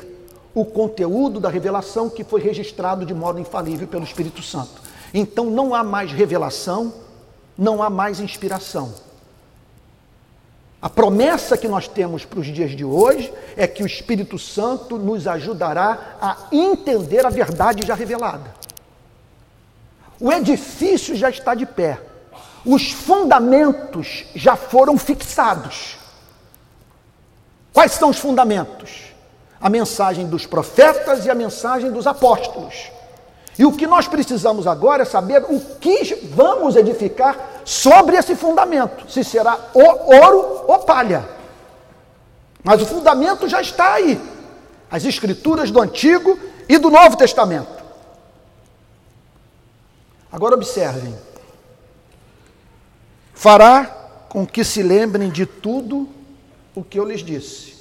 o 0.54 0.64
conteúdo 0.64 1.38
da 1.38 1.48
revelação 1.48 2.08
que 2.08 2.24
foi 2.24 2.40
registrado 2.40 3.04
de 3.04 3.12
modo 3.12 3.38
infalível 3.38 3.86
pelo 3.86 4.04
Espírito 4.04 4.42
Santo. 4.42 4.80
Então 5.12 5.46
não 5.46 5.74
há 5.74 5.84
mais 5.84 6.12
revelação, 6.12 6.94
não 7.58 7.82
há 7.82 7.90
mais 7.90 8.20
inspiração. 8.20 8.94
A 10.80 10.88
promessa 10.88 11.56
que 11.56 11.66
nós 11.66 11.88
temos 11.88 12.24
para 12.24 12.38
os 12.38 12.46
dias 12.46 12.70
de 12.70 12.84
hoje 12.84 13.32
é 13.56 13.66
que 13.66 13.82
o 13.82 13.86
Espírito 13.86 14.38
Santo 14.38 14.96
nos 14.96 15.26
ajudará 15.26 16.16
a 16.20 16.46
entender 16.52 17.26
a 17.26 17.30
verdade 17.30 17.86
já 17.86 17.94
revelada. 17.94 18.54
O 20.20 20.32
edifício 20.32 21.14
já 21.16 21.28
está 21.28 21.54
de 21.54 21.66
pé, 21.66 22.00
os 22.66 22.90
fundamentos 22.90 24.24
já 24.34 24.56
foram 24.56 24.98
fixados. 24.98 25.96
Quais 27.72 27.92
são 27.92 28.10
os 28.10 28.18
fundamentos? 28.18 29.14
A 29.60 29.70
mensagem 29.70 30.26
dos 30.26 30.46
profetas 30.46 31.24
e 31.24 31.30
a 31.30 31.34
mensagem 31.34 31.92
dos 31.92 32.08
apóstolos. 32.08 32.90
E 33.56 33.64
o 33.64 33.72
que 33.72 33.86
nós 33.86 34.08
precisamos 34.08 34.66
agora 34.66 35.02
é 35.02 35.06
saber 35.06 35.44
o 35.48 35.60
que 35.76 36.14
vamos 36.34 36.74
edificar 36.74 37.38
sobre 37.64 38.16
esse 38.16 38.34
fundamento, 38.34 39.10
se 39.10 39.22
será 39.22 39.58
ouro 39.72 40.64
ou 40.66 40.78
palha. 40.80 41.26
Mas 42.64 42.82
o 42.82 42.86
fundamento 42.86 43.48
já 43.48 43.60
está 43.60 43.94
aí. 43.94 44.20
As 44.90 45.04
escrituras 45.04 45.70
do 45.70 45.80
Antigo 45.80 46.38
e 46.68 46.78
do 46.78 46.90
Novo 46.90 47.16
Testamento. 47.16 47.84
Agora 50.30 50.54
observem. 50.54 51.25
Fará 53.36 53.84
com 54.30 54.46
que 54.46 54.64
se 54.64 54.82
lembrem 54.82 55.30
de 55.30 55.44
tudo 55.44 56.08
o 56.74 56.82
que 56.82 56.98
eu 56.98 57.04
lhes 57.04 57.22
disse. 57.22 57.74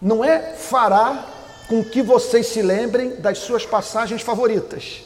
Não 0.00 0.24
é 0.24 0.54
fará 0.54 1.28
com 1.68 1.84
que 1.84 2.02
vocês 2.02 2.46
se 2.46 2.62
lembrem 2.62 3.16
das 3.16 3.36
suas 3.38 3.66
passagens 3.66 4.22
favoritas. 4.22 5.02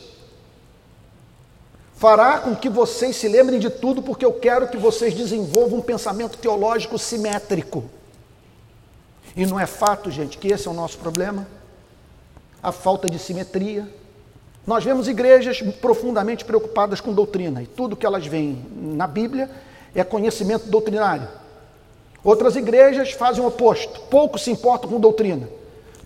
Fará 1.96 2.38
com 2.38 2.54
que 2.54 2.68
vocês 2.68 3.16
se 3.16 3.26
lembrem 3.26 3.58
de 3.58 3.68
tudo, 3.68 4.00
porque 4.00 4.24
eu 4.24 4.34
quero 4.34 4.68
que 4.68 4.76
vocês 4.76 5.12
desenvolvam 5.12 5.80
um 5.80 5.82
pensamento 5.82 6.38
teológico 6.38 6.96
simétrico. 6.96 7.90
E 9.34 9.44
não 9.44 9.58
é 9.58 9.66
fato, 9.66 10.12
gente, 10.12 10.38
que 10.38 10.46
esse 10.48 10.68
é 10.68 10.70
o 10.70 10.74
nosso 10.74 10.96
problema? 10.98 11.46
A 12.62 12.70
falta 12.70 13.08
de 13.08 13.18
simetria. 13.18 13.92
Nós 14.66 14.82
vemos 14.82 15.06
igrejas 15.06 15.62
profundamente 15.80 16.44
preocupadas 16.44 17.00
com 17.00 17.12
doutrina, 17.12 17.62
e 17.62 17.66
tudo 17.66 17.96
que 17.96 18.04
elas 18.04 18.26
veem 18.26 18.66
na 18.72 19.06
Bíblia 19.06 19.48
é 19.94 20.02
conhecimento 20.02 20.66
doutrinário. 20.66 21.28
Outras 22.24 22.56
igrejas 22.56 23.12
fazem 23.12 23.42
o 23.42 23.46
oposto, 23.46 24.00
pouco 24.10 24.38
se 24.38 24.50
importam 24.50 24.90
com 24.90 24.98
doutrina. 24.98 25.48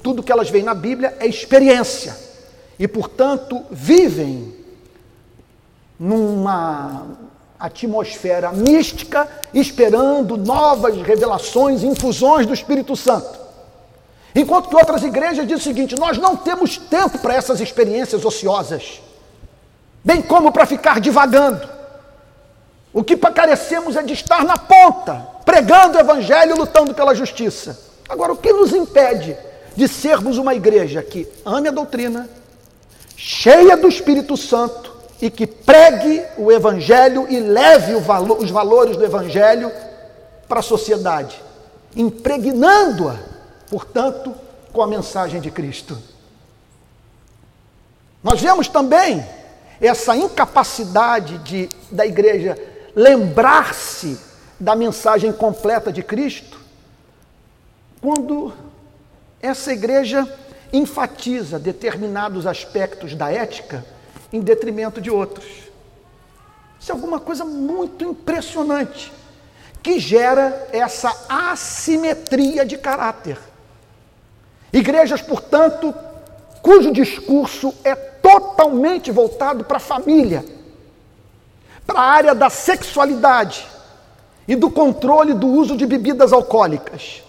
Tudo 0.02 0.22
que 0.22 0.30
elas 0.30 0.50
veem 0.50 0.64
na 0.64 0.74
Bíblia 0.74 1.16
é 1.18 1.26
experiência. 1.26 2.14
E, 2.78 2.86
portanto, 2.86 3.62
vivem 3.70 4.54
numa 5.98 7.06
atmosfera 7.58 8.52
mística, 8.52 9.28
esperando 9.52 10.36
novas 10.36 10.96
revelações, 11.02 11.82
infusões 11.82 12.46
do 12.46 12.54
Espírito 12.54 12.94
Santo. 12.96 13.38
Enquanto 14.34 14.68
que 14.68 14.76
outras 14.76 15.02
igrejas 15.02 15.46
dizem 15.46 15.56
o 15.56 15.60
seguinte: 15.60 15.98
nós 15.98 16.18
não 16.18 16.36
temos 16.36 16.76
tempo 16.76 17.18
para 17.18 17.34
essas 17.34 17.60
experiências 17.60 18.24
ociosas, 18.24 19.00
bem 20.04 20.22
como 20.22 20.52
para 20.52 20.66
ficar 20.66 21.00
divagando. 21.00 21.68
O 22.92 23.04
que 23.04 23.16
carecemos 23.16 23.96
é 23.96 24.02
de 24.02 24.12
estar 24.12 24.44
na 24.44 24.56
ponta, 24.56 25.26
pregando 25.44 25.96
o 25.96 26.00
Evangelho, 26.00 26.56
lutando 26.56 26.92
pela 26.92 27.14
justiça. 27.14 27.78
Agora, 28.08 28.32
o 28.32 28.36
que 28.36 28.52
nos 28.52 28.72
impede 28.72 29.36
de 29.76 29.86
sermos 29.86 30.36
uma 30.38 30.54
igreja 30.54 31.02
que 31.02 31.28
ame 31.44 31.68
a 31.68 31.72
doutrina, 31.72 32.28
cheia 33.16 33.76
do 33.76 33.88
Espírito 33.88 34.36
Santo 34.36 34.96
e 35.22 35.30
que 35.30 35.46
pregue 35.46 36.24
o 36.36 36.50
Evangelho 36.50 37.26
e 37.28 37.38
leve 37.38 37.94
valo, 38.00 38.38
os 38.38 38.50
valores 38.50 38.96
do 38.96 39.04
Evangelho 39.04 39.70
para 40.48 40.60
a 40.60 40.62
sociedade, 40.62 41.40
impregnando-a, 41.94 43.16
portanto, 43.70 44.34
com 44.72 44.82
a 44.82 44.86
mensagem 44.86 45.40
de 45.40 45.50
Cristo. 45.50 45.96
Nós 48.22 48.40
vemos 48.40 48.68
também 48.68 49.24
essa 49.80 50.14
incapacidade 50.14 51.38
de, 51.38 51.68
da 51.90 52.04
igreja 52.04 52.58
lembrar-se 52.94 54.18
da 54.58 54.76
mensagem 54.76 55.32
completa 55.32 55.90
de 55.90 56.02
Cristo, 56.02 56.60
quando 58.00 58.52
essa 59.40 59.72
igreja 59.72 60.28
enfatiza 60.72 61.58
determinados 61.58 62.46
aspectos 62.46 63.14
da 63.14 63.32
ética 63.32 63.84
em 64.32 64.40
detrimento 64.40 65.00
de 65.00 65.10
outros. 65.10 65.46
Isso 66.78 66.92
é 66.92 66.94
alguma 66.94 67.18
coisa 67.18 67.44
muito 67.44 68.04
impressionante, 68.04 69.12
que 69.82 69.98
gera 69.98 70.68
essa 70.72 71.10
assimetria 71.28 72.66
de 72.66 72.76
caráter. 72.76 73.38
Igrejas, 74.72 75.20
portanto, 75.20 75.94
cujo 76.62 76.92
discurso 76.92 77.74
é 77.82 77.94
totalmente 77.94 79.10
voltado 79.10 79.64
para 79.64 79.78
a 79.78 79.80
família, 79.80 80.44
para 81.86 82.00
a 82.00 82.04
área 82.04 82.34
da 82.34 82.48
sexualidade 82.48 83.66
e 84.46 84.54
do 84.54 84.70
controle 84.70 85.34
do 85.34 85.46
uso 85.48 85.76
de 85.76 85.86
bebidas 85.86 86.32
alcoólicas. 86.32 87.22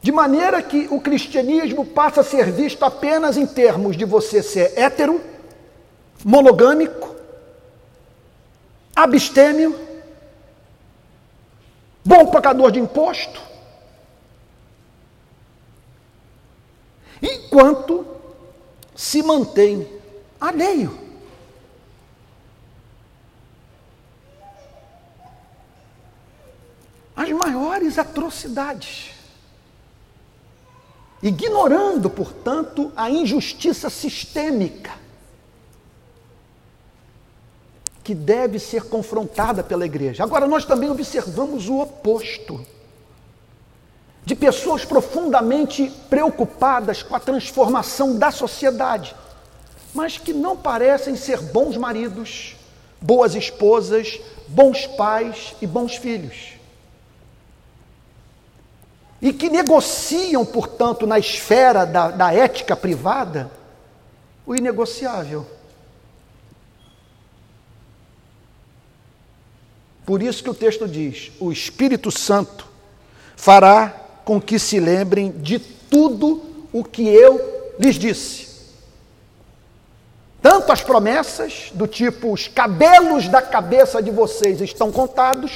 De 0.00 0.12
maneira 0.12 0.62
que 0.62 0.86
o 0.90 1.00
cristianismo 1.00 1.84
passa 1.84 2.20
a 2.20 2.24
ser 2.24 2.52
visto 2.52 2.84
apenas 2.84 3.36
em 3.36 3.46
termos 3.46 3.96
de 3.96 4.04
você 4.04 4.42
ser 4.42 4.72
hétero, 4.76 5.20
monogâmico, 6.24 7.16
abstêmio, 8.94 9.78
bom 12.04 12.26
pagador 12.26 12.70
de 12.70 12.80
imposto, 12.80 13.40
enquanto 17.22 18.06
se 18.94 19.22
mantém 19.22 19.86
alheio. 20.40 20.98
As 27.14 27.30
maiores 27.30 27.98
atrocidades. 27.98 29.10
Ignorando, 31.20 32.08
portanto, 32.08 32.92
a 32.96 33.10
injustiça 33.10 33.90
sistêmica 33.90 34.92
que 38.04 38.14
deve 38.14 38.58
ser 38.58 38.84
confrontada 38.84 39.62
pela 39.62 39.84
igreja. 39.84 40.22
Agora, 40.22 40.46
nós 40.46 40.64
também 40.64 40.88
observamos 40.88 41.68
o 41.68 41.80
oposto 41.80 42.64
de 44.28 44.34
pessoas 44.34 44.84
profundamente 44.84 45.90
preocupadas 46.10 47.02
com 47.02 47.16
a 47.16 47.18
transformação 47.18 48.18
da 48.18 48.30
sociedade, 48.30 49.16
mas 49.94 50.18
que 50.18 50.34
não 50.34 50.54
parecem 50.54 51.16
ser 51.16 51.40
bons 51.40 51.78
maridos, 51.78 52.54
boas 53.00 53.34
esposas, 53.34 54.20
bons 54.46 54.86
pais 54.86 55.56
e 55.62 55.66
bons 55.66 55.96
filhos. 55.96 56.58
E 59.22 59.32
que 59.32 59.48
negociam, 59.48 60.44
portanto, 60.44 61.06
na 61.06 61.18
esfera 61.18 61.86
da, 61.86 62.10
da 62.10 62.30
ética 62.30 62.76
privada, 62.76 63.50
o 64.44 64.54
inegociável. 64.54 65.46
Por 70.04 70.22
isso 70.22 70.44
que 70.44 70.50
o 70.50 70.54
texto 70.54 70.86
diz: 70.86 71.32
o 71.40 71.50
Espírito 71.50 72.10
Santo 72.10 72.68
fará 73.34 74.04
com 74.28 74.38
que 74.38 74.58
se 74.58 74.78
lembrem 74.78 75.30
de 75.30 75.58
tudo 75.58 76.42
o 76.70 76.84
que 76.84 77.08
eu 77.08 77.72
lhes 77.78 77.94
disse. 77.94 78.46
Tanto 80.42 80.70
as 80.70 80.82
promessas, 80.82 81.70
do 81.72 81.86
tipo, 81.86 82.30
os 82.30 82.46
cabelos 82.46 83.26
da 83.26 83.40
cabeça 83.40 84.02
de 84.02 84.10
vocês 84.10 84.60
estão 84.60 84.92
contados, 84.92 85.54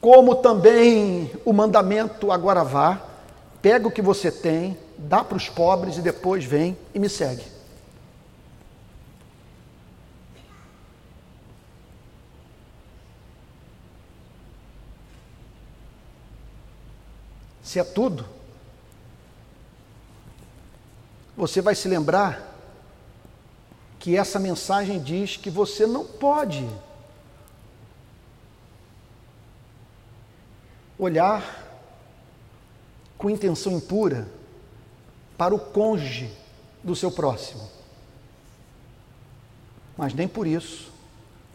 como 0.00 0.36
também 0.36 1.28
o 1.44 1.52
mandamento, 1.52 2.30
agora 2.30 2.62
vá, 2.62 3.00
pega 3.60 3.88
o 3.88 3.90
que 3.90 4.00
você 4.00 4.30
tem, 4.30 4.78
dá 4.96 5.24
para 5.24 5.36
os 5.36 5.48
pobres 5.48 5.96
e 5.96 6.00
depois 6.00 6.44
vem 6.44 6.78
e 6.94 7.00
me 7.00 7.08
segue. 7.08 7.42
Se 17.66 17.80
é 17.80 17.84
tudo, 17.84 18.24
você 21.36 21.60
vai 21.60 21.74
se 21.74 21.88
lembrar 21.88 22.56
que 23.98 24.16
essa 24.16 24.38
mensagem 24.38 25.02
diz 25.02 25.36
que 25.36 25.50
você 25.50 25.84
não 25.84 26.06
pode 26.06 26.64
olhar 30.96 31.66
com 33.18 33.28
intenção 33.28 33.72
impura 33.72 34.28
para 35.36 35.52
o 35.52 35.58
cônjuge 35.58 36.32
do 36.84 36.94
seu 36.94 37.10
próximo. 37.10 37.68
Mas 39.96 40.14
nem 40.14 40.28
por 40.28 40.46
isso 40.46 40.92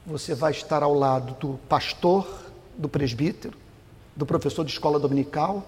você 0.06 0.36
vai 0.36 0.52
estar 0.52 0.84
ao 0.84 0.94
lado 0.94 1.36
do 1.36 1.58
pastor, 1.70 2.28
do 2.78 2.90
presbítero, 2.90 3.58
do 4.14 4.26
professor 4.26 4.66
de 4.66 4.74
escola 4.74 5.00
dominical, 5.00 5.66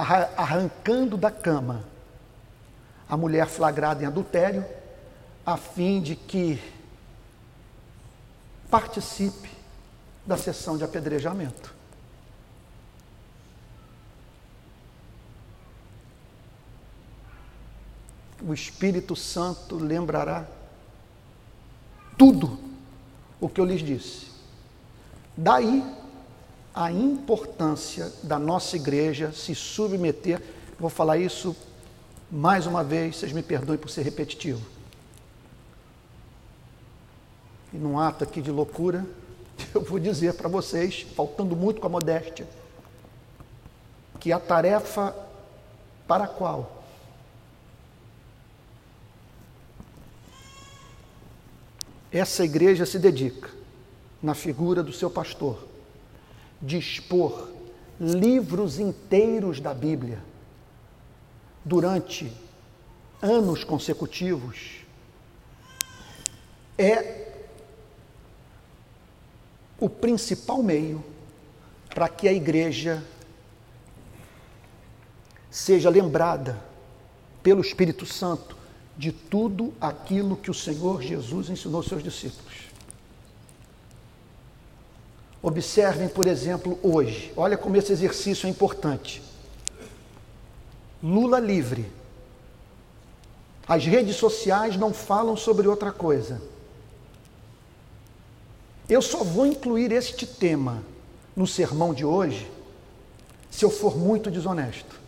arrancando 0.00 1.16
da 1.16 1.30
cama 1.30 1.84
a 3.08 3.16
mulher 3.16 3.46
flagrada 3.46 4.02
em 4.02 4.06
adultério, 4.06 4.64
a 5.44 5.56
fim 5.56 6.00
de 6.00 6.16
que 6.16 6.60
participe 8.68 9.48
da 10.26 10.36
sessão 10.36 10.76
de 10.76 10.84
apedrejamento. 10.84 11.74
O 18.42 18.52
Espírito 18.52 19.14
Santo 19.16 19.76
lembrará 19.76 20.46
tudo 22.18 22.58
o 23.40 23.48
que 23.48 23.60
eu 23.60 23.64
lhes 23.64 23.80
disse. 23.80 24.30
Daí 25.36 25.82
a 26.76 26.92
importância 26.92 28.12
da 28.22 28.38
nossa 28.38 28.76
igreja 28.76 29.32
se 29.32 29.54
submeter. 29.54 30.42
Vou 30.78 30.90
falar 30.90 31.16
isso 31.16 31.56
mais 32.30 32.66
uma 32.66 32.84
vez, 32.84 33.16
vocês 33.16 33.32
me 33.32 33.42
perdoem 33.42 33.78
por 33.78 33.88
ser 33.88 34.02
repetitivo. 34.02 34.60
E 37.72 37.78
num 37.78 37.98
ato 37.98 38.24
aqui 38.24 38.42
de 38.42 38.50
loucura, 38.50 39.06
eu 39.74 39.80
vou 39.80 39.98
dizer 39.98 40.34
para 40.34 40.50
vocês, 40.50 41.06
faltando 41.16 41.56
muito 41.56 41.80
com 41.80 41.86
a 41.86 41.90
modéstia, 41.90 42.46
que 44.20 44.30
a 44.30 44.38
tarefa 44.38 45.16
para 46.06 46.24
a 46.24 46.28
qual 46.28 46.84
essa 52.12 52.44
igreja 52.44 52.84
se 52.84 52.98
dedica, 52.98 53.48
na 54.22 54.34
figura 54.34 54.82
do 54.82 54.92
seu 54.92 55.10
pastor, 55.10 55.65
dispor 56.60 57.50
livros 57.98 58.78
inteiros 58.78 59.60
da 59.60 59.72
Bíblia 59.72 60.22
durante 61.64 62.32
anos 63.20 63.64
consecutivos 63.64 64.84
é 66.78 67.26
o 69.78 69.88
principal 69.88 70.62
meio 70.62 71.04
para 71.94 72.08
que 72.08 72.28
a 72.28 72.32
igreja 72.32 73.02
seja 75.50 75.88
lembrada 75.88 76.62
pelo 77.42 77.60
Espírito 77.60 78.04
Santo 78.04 78.56
de 78.96 79.12
tudo 79.12 79.72
aquilo 79.80 80.36
que 80.36 80.50
o 80.50 80.54
Senhor 80.54 81.02
Jesus 81.02 81.48
ensinou 81.48 81.78
aos 81.78 81.86
seus 81.86 82.02
discípulos. 82.02 82.65
Observem, 85.42 86.08
por 86.08 86.26
exemplo, 86.26 86.78
hoje. 86.82 87.32
Olha 87.36 87.56
como 87.56 87.76
esse 87.76 87.92
exercício 87.92 88.46
é 88.46 88.50
importante. 88.50 89.22
Lula 91.02 91.38
livre. 91.38 91.90
As 93.68 93.84
redes 93.84 94.16
sociais 94.16 94.76
não 94.76 94.92
falam 94.92 95.36
sobre 95.36 95.68
outra 95.68 95.92
coisa. 95.92 96.40
Eu 98.88 99.02
só 99.02 99.24
vou 99.24 99.46
incluir 99.46 99.90
este 99.92 100.26
tema 100.26 100.82
no 101.34 101.46
sermão 101.46 101.92
de 101.92 102.04
hoje 102.04 102.50
se 103.50 103.64
eu 103.64 103.70
for 103.70 103.96
muito 103.96 104.30
desonesto. 104.30 105.00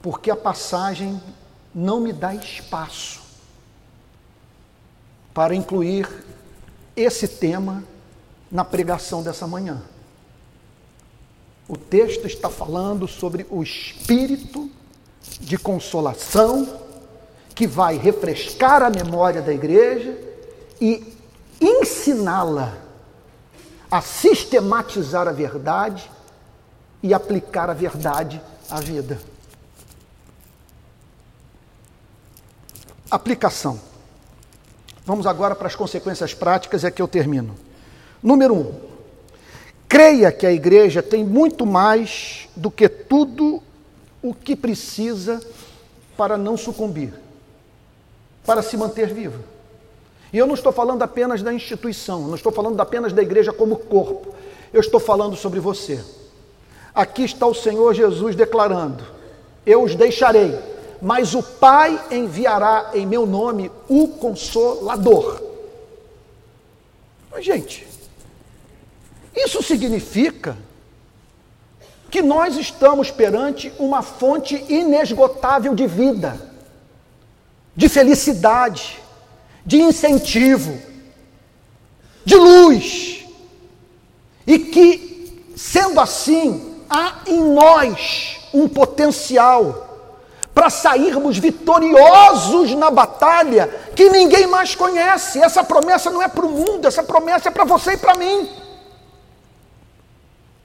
Porque 0.00 0.30
a 0.30 0.36
passagem 0.36 1.20
não 1.74 2.00
me 2.00 2.12
dá 2.12 2.34
espaço 2.34 3.20
para 5.34 5.54
incluir 5.54 6.08
esse 6.96 7.28
tema 7.28 7.84
na 8.50 8.64
pregação 8.64 9.22
dessa 9.22 9.46
manhã. 9.46 9.82
O 11.68 11.76
texto 11.76 12.26
está 12.26 12.48
falando 12.48 13.06
sobre 13.06 13.46
o 13.50 13.62
espírito 13.62 14.70
de 15.40 15.58
consolação 15.58 16.80
que 17.54 17.66
vai 17.66 17.98
refrescar 17.98 18.82
a 18.82 18.88
memória 18.88 19.42
da 19.42 19.52
igreja 19.52 20.16
e 20.80 21.14
ensiná-la 21.60 22.78
a 23.90 24.00
sistematizar 24.00 25.26
a 25.28 25.32
verdade 25.32 26.10
e 27.02 27.12
aplicar 27.12 27.68
a 27.68 27.74
verdade 27.74 28.40
à 28.70 28.80
vida. 28.80 29.20
Aplicação. 33.10 33.80
Vamos 35.04 35.26
agora 35.26 35.54
para 35.54 35.66
as 35.66 35.74
consequências 35.74 36.34
práticas 36.34 36.82
e 36.82 36.86
aqui 36.86 37.00
eu 37.00 37.08
termino. 37.08 37.67
Número 38.22 38.54
um, 38.54 38.72
creia 39.88 40.32
que 40.32 40.46
a 40.46 40.52
igreja 40.52 41.02
tem 41.02 41.24
muito 41.24 41.64
mais 41.64 42.48
do 42.56 42.70
que 42.70 42.88
tudo 42.88 43.62
o 44.22 44.34
que 44.34 44.56
precisa 44.56 45.40
para 46.16 46.36
não 46.36 46.56
sucumbir, 46.56 47.14
para 48.44 48.62
se 48.62 48.76
manter 48.76 49.12
viva. 49.12 49.38
E 50.32 50.38
eu 50.38 50.46
não 50.46 50.54
estou 50.54 50.72
falando 50.72 51.02
apenas 51.02 51.42
da 51.42 51.52
instituição, 51.52 52.26
não 52.26 52.34
estou 52.34 52.52
falando 52.52 52.78
apenas 52.80 53.12
da 53.12 53.22
igreja 53.22 53.52
como 53.52 53.76
corpo, 53.76 54.34
eu 54.72 54.80
estou 54.80 55.00
falando 55.00 55.36
sobre 55.36 55.60
você. 55.60 56.04
aqui 56.94 57.22
está 57.22 57.46
o 57.46 57.54
Senhor 57.54 57.94
Jesus 57.94 58.34
declarando: 58.34 59.04
Eu 59.64 59.82
os 59.82 59.94
deixarei, 59.94 60.58
mas 61.00 61.34
o 61.34 61.42
Pai 61.42 61.98
enviará 62.10 62.90
em 62.92 63.06
meu 63.06 63.24
nome 63.24 63.70
o 63.88 64.08
Consolador. 64.08 65.40
Mas, 67.30 67.44
gente, 67.44 67.86
isso 69.34 69.62
significa 69.62 70.56
que 72.10 72.22
nós 72.22 72.56
estamos 72.56 73.10
perante 73.10 73.72
uma 73.78 74.02
fonte 74.02 74.64
inesgotável 74.68 75.74
de 75.74 75.86
vida, 75.86 76.40
de 77.76 77.88
felicidade, 77.88 78.98
de 79.64 79.80
incentivo, 79.80 80.80
de 82.24 82.36
luz. 82.36 83.26
E 84.46 84.58
que, 84.58 85.44
sendo 85.54 86.00
assim, 86.00 86.76
há 86.88 87.18
em 87.26 87.40
nós 87.52 88.38
um 88.54 88.66
potencial 88.66 89.86
para 90.54 90.70
sairmos 90.70 91.38
vitoriosos 91.38 92.74
na 92.74 92.90
batalha 92.90 93.68
que 93.94 94.08
ninguém 94.08 94.46
mais 94.46 94.74
conhece. 94.74 95.40
Essa 95.40 95.62
promessa 95.62 96.10
não 96.10 96.22
é 96.22 96.26
para 96.26 96.46
o 96.46 96.50
mundo, 96.50 96.88
essa 96.88 97.02
promessa 97.02 97.48
é 97.48 97.52
para 97.52 97.64
você 97.64 97.92
e 97.92 97.96
para 97.98 98.16
mim. 98.16 98.48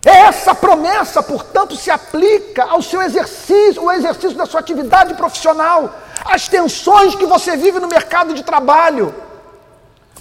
Essa 0.05 0.53
promessa, 0.53 1.23
portanto, 1.23 1.77
se 1.77 1.89
aplica 1.89 2.65
ao 2.65 2.81
seu 2.81 3.01
exercício, 3.01 3.81
o 3.81 3.91
exercício 3.91 4.37
da 4.37 4.45
sua 4.45 4.59
atividade 4.59 5.13
profissional, 5.13 5.95
às 6.25 6.47
tensões 6.49 7.15
que 7.15 7.25
você 7.25 7.55
vive 7.55 7.79
no 7.79 7.87
mercado 7.87 8.33
de 8.33 8.43
trabalho, 8.43 9.15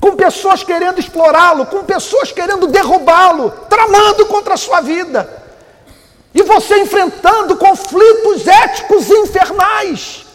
com 0.00 0.14
pessoas 0.14 0.62
querendo 0.62 1.00
explorá-lo, 1.00 1.66
com 1.66 1.82
pessoas 1.82 2.30
querendo 2.30 2.68
derrubá-lo, 2.68 3.50
tramando 3.68 4.26
contra 4.26 4.54
a 4.54 4.56
sua 4.56 4.80
vida. 4.80 5.42
E 6.32 6.42
você 6.42 6.78
enfrentando 6.78 7.56
conflitos 7.56 8.46
éticos 8.46 9.10
infernais. 9.10 10.26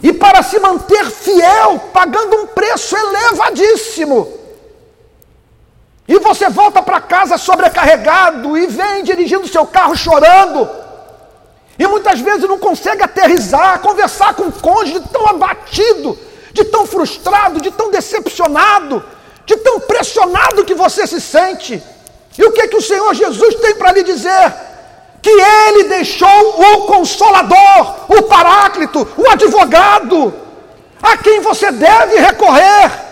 E 0.00 0.12
para 0.12 0.42
se 0.44 0.60
manter 0.60 1.04
fiel, 1.10 1.80
pagando 1.92 2.36
um 2.36 2.46
preço 2.46 2.96
elevadíssimo. 2.96 4.37
E 6.08 6.18
você 6.20 6.48
volta 6.48 6.80
para 6.80 7.02
casa 7.02 7.36
sobrecarregado 7.36 8.56
e 8.56 8.66
vem 8.66 9.04
dirigindo 9.04 9.46
seu 9.46 9.66
carro 9.66 9.94
chorando. 9.94 10.66
E 11.78 11.86
muitas 11.86 12.18
vezes 12.20 12.48
não 12.48 12.58
consegue 12.58 13.02
aterrizar, 13.02 13.80
conversar 13.80 14.32
com 14.34 14.44
o 14.44 14.52
cônjuge 14.52 15.00
tão 15.12 15.26
abatido, 15.26 16.18
de 16.52 16.64
tão 16.64 16.86
frustrado, 16.86 17.60
de 17.60 17.70
tão 17.70 17.90
decepcionado, 17.90 19.04
de 19.44 19.54
tão 19.58 19.80
pressionado 19.80 20.64
que 20.64 20.74
você 20.74 21.06
se 21.06 21.20
sente. 21.20 21.82
E 22.38 22.44
o 22.44 22.52
que 22.52 22.68
que 22.68 22.76
o 22.76 22.82
Senhor 22.82 23.12
Jesus 23.14 23.56
tem 23.56 23.74
para 23.74 23.92
lhe 23.92 24.02
dizer? 24.02 24.54
Que 25.20 25.30
ele 25.30 25.84
deixou 25.84 26.28
o 26.28 26.86
consolador, 26.86 27.96
o 28.08 28.22
paráclito, 28.22 29.06
o 29.16 29.28
advogado, 29.28 30.32
a 31.02 31.18
quem 31.18 31.40
você 31.40 31.70
deve 31.70 32.18
recorrer. 32.18 33.07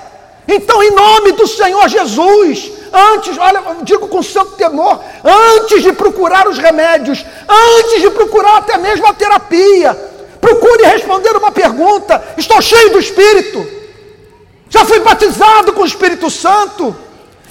Então, 0.49 0.83
em 0.83 0.91
nome 0.93 1.33
do 1.33 1.47
Senhor 1.47 1.89
Jesus, 1.89 2.71
antes, 2.93 3.37
olha, 3.37 3.63
digo 3.83 4.07
com 4.07 4.23
santo 4.23 4.53
temor, 4.53 5.01
antes 5.25 5.83
de 5.83 5.93
procurar 5.93 6.47
os 6.47 6.59
remédios, 6.59 7.25
antes 7.49 8.01
de 8.01 8.11
procurar 8.11 8.59
até 8.59 8.79
mesmo 8.79 9.07
a 9.07 9.13
terapia, 9.13 9.95
procure 10.41 10.85
responder 10.85 11.37
uma 11.37 11.51
pergunta: 11.51 12.23
estou 12.37 12.63
cheio 12.63 12.93
do 12.93 13.01
Espírito, 13.01 13.67
já 14.69 14.85
fui 14.85 15.01
batizado 15.01 15.73
com 15.73 15.83
o 15.83 15.87
Espírito 15.87 16.31
Santo, 16.31 16.95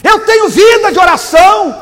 eu 0.01 0.19
tenho 0.19 0.47
vida 0.47 0.91
de 0.91 0.99
oração, 0.99 1.75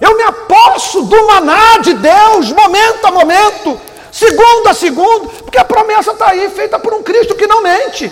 eu 0.00 0.16
me 0.16 0.22
aposto 0.24 1.02
do 1.02 1.26
maná 1.28 1.78
de 1.78 1.94
Deus, 1.94 2.50
momento 2.50 3.04
a 3.04 3.12
momento, 3.12 3.80
segundo 4.10 4.66
a 4.68 4.74
segundo, 4.74 5.28
porque 5.44 5.58
a 5.58 5.64
promessa 5.64 6.10
está 6.10 6.30
aí, 6.30 6.50
feita 6.50 6.80
por 6.80 6.94
um 6.94 7.02
Cristo 7.02 7.36
que 7.36 7.46
não 7.46 7.62
mente, 7.62 8.10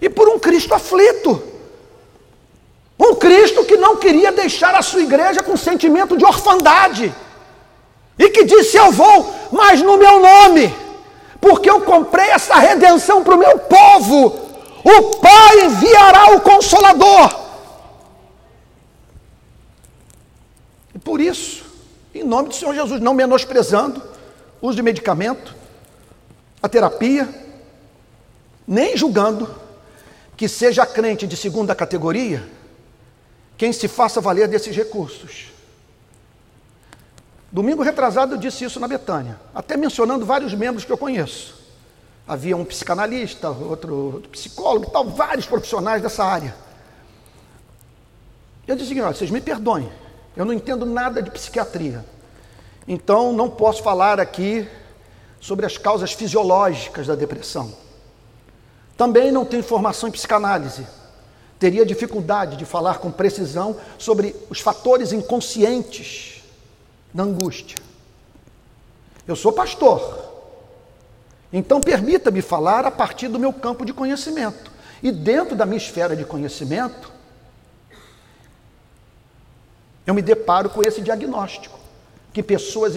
e 0.00 0.08
por 0.08 0.28
um 0.28 0.38
Cristo 0.38 0.74
aflito. 0.74 1.42
Um 2.98 3.14
Cristo 3.14 3.64
que 3.64 3.76
não 3.76 3.96
queria 3.96 4.32
deixar 4.32 4.74
a 4.74 4.82
sua 4.82 5.02
igreja 5.02 5.42
com 5.42 5.56
sentimento 5.56 6.16
de 6.16 6.24
orfandade. 6.24 7.14
E 8.18 8.30
que 8.30 8.44
disse: 8.44 8.76
Eu 8.76 8.90
vou, 8.90 9.32
mas 9.52 9.82
no 9.82 9.98
meu 9.98 10.18
nome, 10.20 10.74
porque 11.40 11.68
eu 11.68 11.82
comprei 11.82 12.30
essa 12.30 12.56
redenção 12.56 13.22
para 13.22 13.34
o 13.34 13.38
meu 13.38 13.58
povo. 13.58 14.46
O 14.82 15.16
Pai 15.16 15.64
enviará 15.64 16.32
o 16.36 16.40
Consolador. 16.40 17.46
E 20.94 20.98
por 20.98 21.20
isso, 21.20 21.64
em 22.14 22.24
nome 22.24 22.48
do 22.48 22.54
Senhor 22.54 22.74
Jesus, 22.74 23.00
não 23.00 23.12
menosprezando 23.12 24.02
o 24.60 24.68
uso 24.68 24.76
de 24.76 24.82
medicamento, 24.82 25.54
a 26.62 26.68
terapia, 26.68 27.28
nem 28.66 28.96
julgando 28.96 29.65
que 30.36 30.48
seja 30.48 30.84
crente 30.84 31.26
de 31.26 31.36
segunda 31.36 31.74
categoria 31.74 32.46
quem 33.56 33.72
se 33.72 33.88
faça 33.88 34.20
valer 34.20 34.48
desses 34.48 34.76
recursos. 34.76 35.46
Domingo 37.50 37.82
retrasado 37.82 38.34
eu 38.34 38.38
disse 38.38 38.64
isso 38.64 38.78
na 38.78 38.86
Betânia, 38.86 39.40
até 39.54 39.76
mencionando 39.76 40.26
vários 40.26 40.52
membros 40.52 40.84
que 40.84 40.92
eu 40.92 40.98
conheço. 40.98 41.56
Havia 42.28 42.56
um 42.56 42.64
psicanalista, 42.64 43.48
outro, 43.48 44.22
psicólogo, 44.30 44.90
tal, 44.90 45.08
vários 45.08 45.46
profissionais 45.46 46.02
dessa 46.02 46.24
área. 46.24 46.54
Eu 48.66 48.76
disse: 48.76 49.00
olha, 49.00 49.14
vocês 49.14 49.30
me 49.30 49.40
perdoem, 49.40 49.90
eu 50.36 50.44
não 50.44 50.52
entendo 50.52 50.84
nada 50.84 51.22
de 51.22 51.30
psiquiatria, 51.30 52.04
então 52.86 53.32
não 53.32 53.48
posso 53.48 53.82
falar 53.82 54.20
aqui 54.20 54.68
sobre 55.40 55.64
as 55.64 55.78
causas 55.78 56.12
fisiológicas 56.12 57.06
da 57.06 57.14
depressão. 57.14 57.85
Também 58.96 59.30
não 59.30 59.44
tenho 59.44 59.62
formação 59.62 60.08
em 60.08 60.12
psicanálise 60.12 60.86
teria 61.58 61.86
dificuldade 61.86 62.56
de 62.56 62.64
falar 62.64 62.98
com 62.98 63.10
precisão 63.10 63.76
sobre 63.98 64.34
os 64.50 64.60
fatores 64.60 65.12
inconscientes 65.12 66.42
da 67.12 67.22
angústia. 67.22 67.78
Eu 69.26 69.34
sou 69.34 69.52
pastor, 69.52 70.24
então 71.52 71.80
permita-me 71.80 72.42
falar 72.42 72.84
a 72.84 72.90
partir 72.90 73.28
do 73.28 73.38
meu 73.38 73.52
campo 73.52 73.84
de 73.84 73.92
conhecimento. 73.92 74.70
E 75.02 75.10
dentro 75.10 75.56
da 75.56 75.66
minha 75.66 75.76
esfera 75.78 76.16
de 76.16 76.24
conhecimento, 76.24 77.12
eu 80.06 80.14
me 80.14 80.22
deparo 80.22 80.70
com 80.70 80.82
esse 80.82 81.00
diagnóstico: 81.00 81.78
que 82.32 82.42
pessoas 82.42 82.96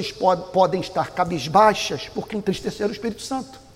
podem 0.53 0.81
estar 0.81 1.11
cabisbaixas 1.11 2.09
porque 2.09 2.35
entristeceram 2.35 2.89
o 2.89 2.93
Espírito 2.93 3.21
Santo. 3.21 3.68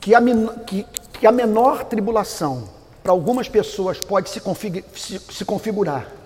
Que 0.00 0.14
a, 0.14 0.20
que, 0.66 0.86
que 1.12 1.26
a 1.26 1.32
menor 1.32 1.84
tribulação 1.84 2.68
para 3.02 3.12
algumas 3.12 3.48
pessoas 3.48 3.98
pode 3.98 4.30
se, 4.30 4.40
config, 4.40 4.84
se, 4.94 5.18
se 5.18 5.44
configurar 5.44 6.18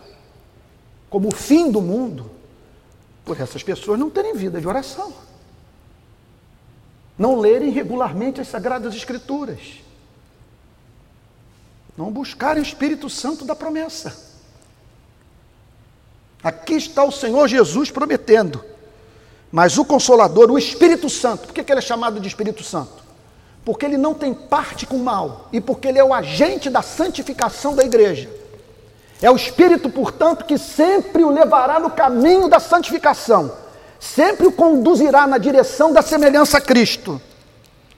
como 1.13 1.29
o 1.29 1.35
fim 1.37 1.71
do 1.71 1.83
mundo, 1.83 2.31
por 3.23 3.39
essas 3.39 3.63
pessoas 3.63 3.99
não 3.99 4.09
terem 4.09 4.35
vida 4.35 4.59
de 4.59 4.67
oração, 4.67 5.13
não 7.19 7.39
lerem 7.39 7.71
regularmente 7.71 8.41
as 8.41 8.49
Sagradas 8.49 8.95
Escrituras, 8.95 9.61
não 11.99 12.11
buscarem 12.11 12.63
o 12.63 12.67
Espírito 12.67 13.11
Santo 13.11 13.45
da 13.45 13.55
promessa. 13.55 14.33
Aqui 16.43 16.75
está 16.75 17.05
o 17.05 17.13
Senhor 17.13 17.47
Jesus 17.47 17.91
prometendo, 17.91 18.65
mas 19.53 19.77
o 19.77 19.85
Consolador, 19.85 20.51
o 20.51 20.59
Espírito 20.59 21.11
Santo, 21.11 21.47
por 21.47 21.53
que 21.53 21.71
ele 21.71 21.79
é 21.79 21.83
chamado 21.83 22.19
de 22.19 22.27
Espírito 22.27 22.65
Santo? 22.65 23.02
Porque 23.65 23.87
ele 23.87 23.97
não 23.97 24.13
tem 24.13 24.35
parte 24.35 24.87
com 24.87 24.97
o 24.97 25.03
mal 25.03 25.49
e 25.53 25.61
porque 25.61 25.89
ele 25.89 25.99
é 25.99 26.05
o 26.05 26.13
agente 26.13 26.69
da 26.69 26.83
santificação 26.83 27.75
da 27.75 27.85
igreja. 27.85 28.29
É 29.21 29.31
o 29.31 29.37
Espírito, 29.37 29.89
portanto, 29.89 30.45
que 30.45 30.59
sempre 30.59 31.23
o 31.23 31.31
levará 31.31 31.79
no 31.79 31.91
caminho 31.91 32.49
da 32.49 32.59
santificação, 32.59 33.53
sempre 34.01 34.49
o 34.49 34.53
conduzirá 34.53 35.29
na 35.29 35.39
direção 35.39 35.93
da 35.93 36.03
semelhança 36.03 36.59
a 36.59 36.61
Cristo. 36.61 37.23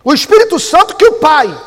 O 0.04 0.12
Espírito 0.12 0.58
Santo 0.58 0.96
que 0.96 1.06
o 1.06 1.14
Pai, 1.14 1.58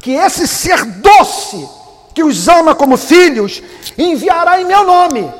que 0.00 0.12
esse 0.12 0.48
ser 0.48 0.82
doce, 0.86 1.68
que 2.14 2.24
os 2.24 2.48
ama 2.48 2.74
como 2.74 2.96
filhos, 2.96 3.62
enviará 3.98 4.58
em 4.58 4.64
meu 4.64 4.84
nome. 4.84 5.30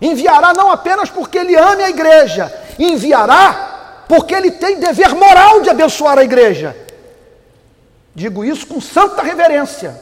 Enviará 0.00 0.52
não 0.54 0.70
apenas 0.70 1.10
porque 1.10 1.36
ele 1.36 1.56
ame 1.56 1.82
a 1.82 1.90
igreja, 1.90 2.52
enviará 2.78 4.04
porque 4.06 4.34
ele 4.34 4.52
tem 4.52 4.78
dever 4.78 5.14
moral 5.16 5.60
de 5.60 5.70
abençoar 5.70 6.16
a 6.16 6.24
igreja. 6.24 6.76
Digo 8.14 8.44
isso 8.44 8.66
com 8.66 8.80
santa 8.80 9.22
reverência, 9.22 10.00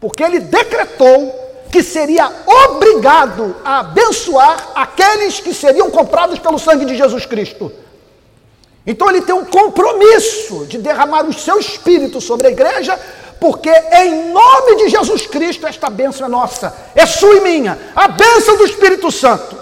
porque 0.00 0.22
ele 0.22 0.40
decretou 0.40 1.40
que 1.70 1.82
seria 1.82 2.30
obrigado 2.46 3.56
a 3.64 3.80
abençoar 3.80 4.72
aqueles 4.74 5.40
que 5.40 5.54
seriam 5.54 5.90
comprados 5.90 6.38
pelo 6.38 6.58
sangue 6.58 6.84
de 6.84 6.96
Jesus 6.96 7.24
Cristo. 7.24 7.72
Então 8.86 9.08
ele 9.08 9.22
tem 9.22 9.34
um 9.34 9.44
compromisso 9.44 10.66
de 10.66 10.76
derramar 10.76 11.24
o 11.24 11.32
seu 11.32 11.58
espírito 11.58 12.20
sobre 12.20 12.48
a 12.48 12.50
igreja 12.50 12.98
porque 13.42 13.70
em 13.70 14.30
nome 14.30 14.76
de 14.76 14.88
Jesus 14.88 15.26
Cristo 15.26 15.66
esta 15.66 15.90
bênção 15.90 16.26
é 16.26 16.28
nossa, 16.28 16.72
é 16.94 17.04
sua 17.04 17.34
e 17.38 17.40
minha, 17.40 17.76
a 17.96 18.06
bênção 18.06 18.56
do 18.56 18.64
Espírito 18.64 19.10
Santo. 19.10 19.56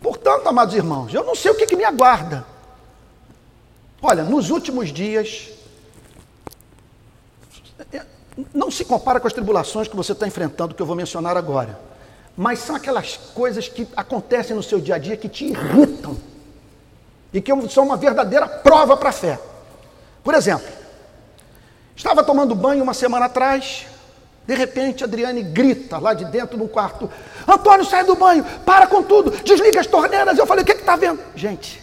Portanto, 0.00 0.46
amados 0.46 0.74
irmãos, 0.74 1.12
eu 1.12 1.22
não 1.22 1.34
sei 1.34 1.50
o 1.50 1.54
que, 1.54 1.66
que 1.66 1.76
me 1.76 1.84
aguarda. 1.84 2.46
Olha, 4.02 4.22
nos 4.22 4.50
últimos 4.50 4.92
dias, 4.92 5.50
não 8.54 8.70
se 8.70 8.84
compara 8.84 9.20
com 9.20 9.26
as 9.26 9.32
tribulações 9.32 9.88
que 9.88 9.96
você 9.96 10.12
está 10.12 10.26
enfrentando, 10.26 10.74
que 10.74 10.80
eu 10.80 10.86
vou 10.86 10.96
mencionar 10.96 11.36
agora. 11.36 11.78
Mas 12.36 12.60
são 12.60 12.74
aquelas 12.76 13.16
coisas 13.34 13.68
que 13.68 13.86
acontecem 13.96 14.56
no 14.56 14.62
seu 14.62 14.80
dia 14.80 14.94
a 14.94 14.98
dia 14.98 15.16
que 15.16 15.28
te 15.28 15.44
irritam 15.46 16.16
e 17.32 17.40
que 17.40 17.52
são 17.68 17.84
uma 17.84 17.96
verdadeira 17.96 18.48
prova 18.48 18.96
para 18.96 19.10
a 19.10 19.12
fé. 19.12 19.38
Por 20.24 20.34
exemplo, 20.34 20.66
estava 21.94 22.22
tomando 22.22 22.54
banho 22.54 22.82
uma 22.82 22.94
semana 22.94 23.26
atrás, 23.26 23.86
de 24.46 24.54
repente 24.54 25.04
Adriane 25.04 25.42
grita 25.42 25.98
lá 25.98 26.14
de 26.14 26.24
dentro 26.24 26.56
do 26.56 26.66
quarto: 26.66 27.10
Antônio, 27.46 27.84
sai 27.84 28.04
do 28.04 28.16
banho, 28.16 28.44
para 28.64 28.86
com 28.86 29.02
tudo, 29.02 29.30
desliga 29.42 29.80
as 29.80 29.86
torneiras. 29.86 30.38
Eu 30.38 30.46
falei: 30.46 30.62
O 30.62 30.66
que 30.66 30.72
está 30.72 30.96
vendo? 30.96 31.20
Gente, 31.34 31.79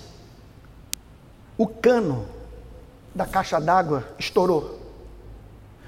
o 1.58 1.68
cano 1.68 2.26
da 3.14 3.26
caixa 3.26 3.60
d'água 3.60 4.04
estourou. 4.20 4.80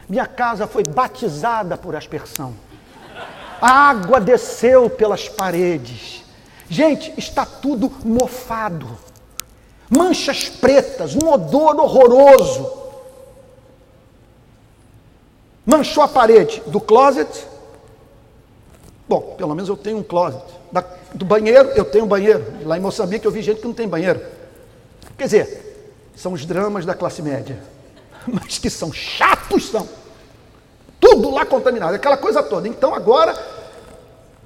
Minha 0.07 0.25
casa 0.25 0.65
foi 0.65 0.83
batizada 0.83 1.77
por 1.77 1.95
aspersão. 1.95 2.55
A 3.61 3.89
água 3.89 4.19
desceu 4.19 4.89
pelas 4.89 5.29
paredes. 5.29 6.23
Gente, 6.67 7.13
está 7.17 7.45
tudo 7.45 7.91
mofado. 8.03 8.97
Manchas 9.89 10.49
pretas, 10.49 11.15
um 11.15 11.29
odor 11.29 11.75
horroroso. 11.79 12.79
Manchou 15.65 16.01
a 16.01 16.07
parede 16.07 16.63
do 16.65 16.81
closet. 16.81 17.47
Bom, 19.07 19.35
pelo 19.37 19.53
menos 19.53 19.69
eu 19.69 19.77
tenho 19.77 19.97
um 19.97 20.03
closet. 20.03 20.43
Da, 20.71 20.83
do 21.13 21.25
banheiro, 21.25 21.69
eu 21.69 21.85
tenho 21.85 22.05
um 22.05 22.07
banheiro. 22.07 22.43
Lá 22.63 22.77
em 22.77 22.81
Moçambique 22.81 23.25
eu 23.25 23.31
vi 23.31 23.41
gente 23.41 23.61
que 23.61 23.67
não 23.67 23.73
tem 23.73 23.87
banheiro. 23.87 24.19
Quer 25.19 25.25
dizer, 25.25 26.11
são 26.15 26.31
os 26.31 26.45
dramas 26.45 26.85
da 26.85 26.93
classe 26.93 27.21
média. 27.21 27.59
Mas 28.25 28.57
que 28.57 28.69
são 28.69 28.91
chatos, 28.93 29.69
são. 29.69 29.87
Tudo 30.97 31.29
lá 31.29 31.45
contaminado, 31.45 31.93
aquela 31.93 32.15
coisa 32.15 32.41
toda. 32.41 32.69
Então 32.69 32.95
agora, 32.95 33.37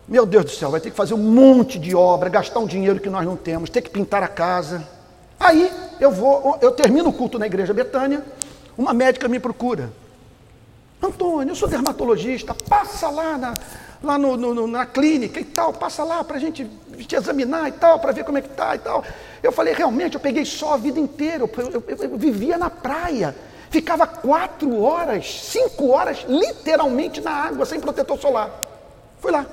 meu 0.08 0.26
Deus 0.26 0.46
do 0.46 0.52
céu, 0.52 0.72
vai 0.72 0.82
ter 0.82 0.90
que 0.90 0.96
fazer 0.96 1.14
um 1.14 1.20
monte 1.20 1.78
de 1.78 1.96
obra, 1.96 2.28
gastar 2.28 2.60
um 2.60 2.66
dinheiro 2.66 3.00
que 3.00 3.10
nós 3.10 3.24
não 3.24 3.36
temos, 3.36 3.70
ter 3.70 3.82
que 3.84 3.90
pintar 3.90 4.24
a 4.24 4.28
casa. 4.28 4.88
Aí 5.40 5.72
eu 6.00 6.12
vou, 6.12 6.58
eu 6.60 6.72
termino 6.72 7.10
o 7.10 7.14
culto 7.14 7.38
na 7.38 7.46
igreja 7.46 7.72
Betânia, 7.72 8.24
uma 8.76 8.96
médica 8.96 9.28
me 9.28 9.40
procura. 9.40 9.94
Antônio, 11.02 11.52
eu 11.52 11.56
sou 11.56 11.68
dermatologista, 11.68 12.56
passa 12.68 13.10
lá 13.10 13.38
na, 13.38 13.54
lá 14.04 14.18
no, 14.18 14.36
no, 14.36 14.68
na 14.68 14.86
clínica 14.86 15.40
e 15.40 15.46
tal, 15.46 15.72
passa 15.72 16.04
lá 16.04 16.24
para 16.24 16.36
a 16.36 16.40
gente 16.40 16.70
te 17.08 17.16
examinar 17.16 17.70
e 17.70 17.72
tal, 17.72 17.98
para 18.00 18.12
ver 18.12 18.26
como 18.26 18.38
é 18.38 18.42
que 18.42 18.50
está 18.50 18.76
e 18.76 18.80
tal. 18.80 19.04
Eu 19.42 19.52
falei, 19.52 19.74
realmente, 19.74 20.16
eu 20.16 20.20
peguei 20.20 20.44
sol 20.44 20.74
a 20.74 20.78
vida 20.78 21.00
inteira, 21.00 21.44
eu, 21.44 21.50
eu, 21.72 21.84
eu, 21.88 21.98
eu 21.98 22.18
vivia 22.18 22.58
na 22.58 22.70
praia. 22.70 23.34
Ficava 23.70 24.06
quatro 24.06 24.82
horas, 24.82 25.42
cinco 25.46 25.88
horas, 25.88 26.26
literalmente 26.28 27.22
na 27.22 27.32
água, 27.32 27.66
sem 27.66 27.80
protetor 27.80 28.20
solar. 28.20 28.52
Fui 29.20 29.32
lá. 29.32 29.46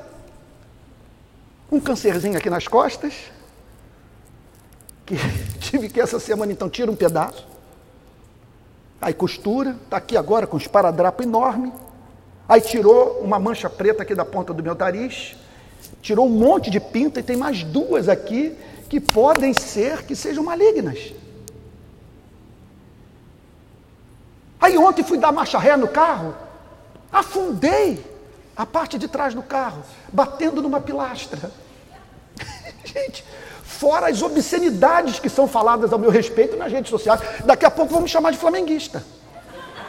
Um 1.71 1.81
cancerzinho 1.81 2.37
aqui 2.37 2.51
nas 2.51 2.67
costas, 2.67 3.15
que 5.07 5.15
tive 5.61 5.89
que 5.89 6.01
essa 6.01 6.19
semana 6.19 6.51
então 6.51 6.69
tira 6.69 6.91
um 6.91 6.97
pedaço. 6.97 7.47
Aí 9.01 9.15
costura, 9.15 9.77
está 9.85 9.97
aqui 9.97 10.17
agora 10.17 10.47
com 10.47 10.57
um 10.57 10.61
esparadrapo 10.61 11.23
enorme. 11.23 11.73
Aí 12.51 12.61
tirou 12.61 13.21
uma 13.23 13.39
mancha 13.39 13.71
preta 13.71 14.03
aqui 14.03 14.13
da 14.13 14.25
ponta 14.25 14.53
do 14.53 14.61
meu 14.61 14.75
nariz, 14.75 15.37
tirou 16.03 16.27
um 16.27 16.31
monte 16.31 16.69
de 16.69 16.81
pinta 16.81 17.21
e 17.21 17.23
tem 17.23 17.37
mais 17.37 17.63
duas 17.63 18.09
aqui 18.09 18.59
que 18.89 18.99
podem 18.99 19.55
ser 19.55 20.03
que 20.03 20.17
sejam 20.17 20.43
malignas. 20.43 21.13
Aí 24.61 24.77
ontem 24.77 25.05
fui 25.05 25.17
dar 25.17 25.31
marcha 25.31 25.61
ré 25.61 25.77
no 25.77 25.87
carro, 25.87 26.35
afundei 27.13 28.05
a 28.57 28.67
parte 28.67 28.99
de 28.99 29.07
trás 29.07 29.33
do 29.33 29.45
carro, 29.45 29.85
batendo 30.13 30.61
numa 30.61 30.81
pilastra. 30.81 31.53
Gente, 32.85 33.25
fora 33.63 34.09
as 34.09 34.23
obscenidades 34.23 35.21
que 35.21 35.29
são 35.29 35.47
faladas 35.47 35.93
ao 35.93 36.01
meu 36.01 36.11
respeito 36.11 36.57
nas 36.57 36.73
redes 36.73 36.91
sociais, 36.91 37.21
daqui 37.45 37.65
a 37.65 37.71
pouco 37.71 37.93
vão 37.93 38.03
me 38.03 38.09
chamar 38.09 38.33
de 38.33 38.39
flamenguista. 38.39 39.05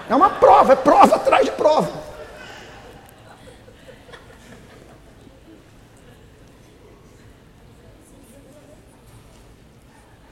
É 0.08 0.14
uma 0.14 0.30
prova, 0.30 0.74
é 0.74 0.76
prova 0.76 1.16
atrás 1.16 1.44
de 1.44 1.52
prova. 1.54 2.11